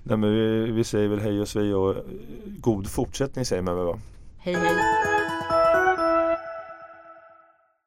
Nej 0.04 0.17
men 0.17 0.34
vi, 0.34 0.72
vi 0.72 0.84
säger 0.84 1.08
väl 1.08 1.19
hej 1.19 1.41
och 1.41 1.48
svej 1.48 1.76
och 1.76 1.96
god 2.46 2.89
fortsättning 2.91 3.46
säger 3.46 3.62
man 3.62 3.76
väl 3.76 3.86
va? 3.86 4.00
Hej 4.38 4.56
hej! 4.56 5.23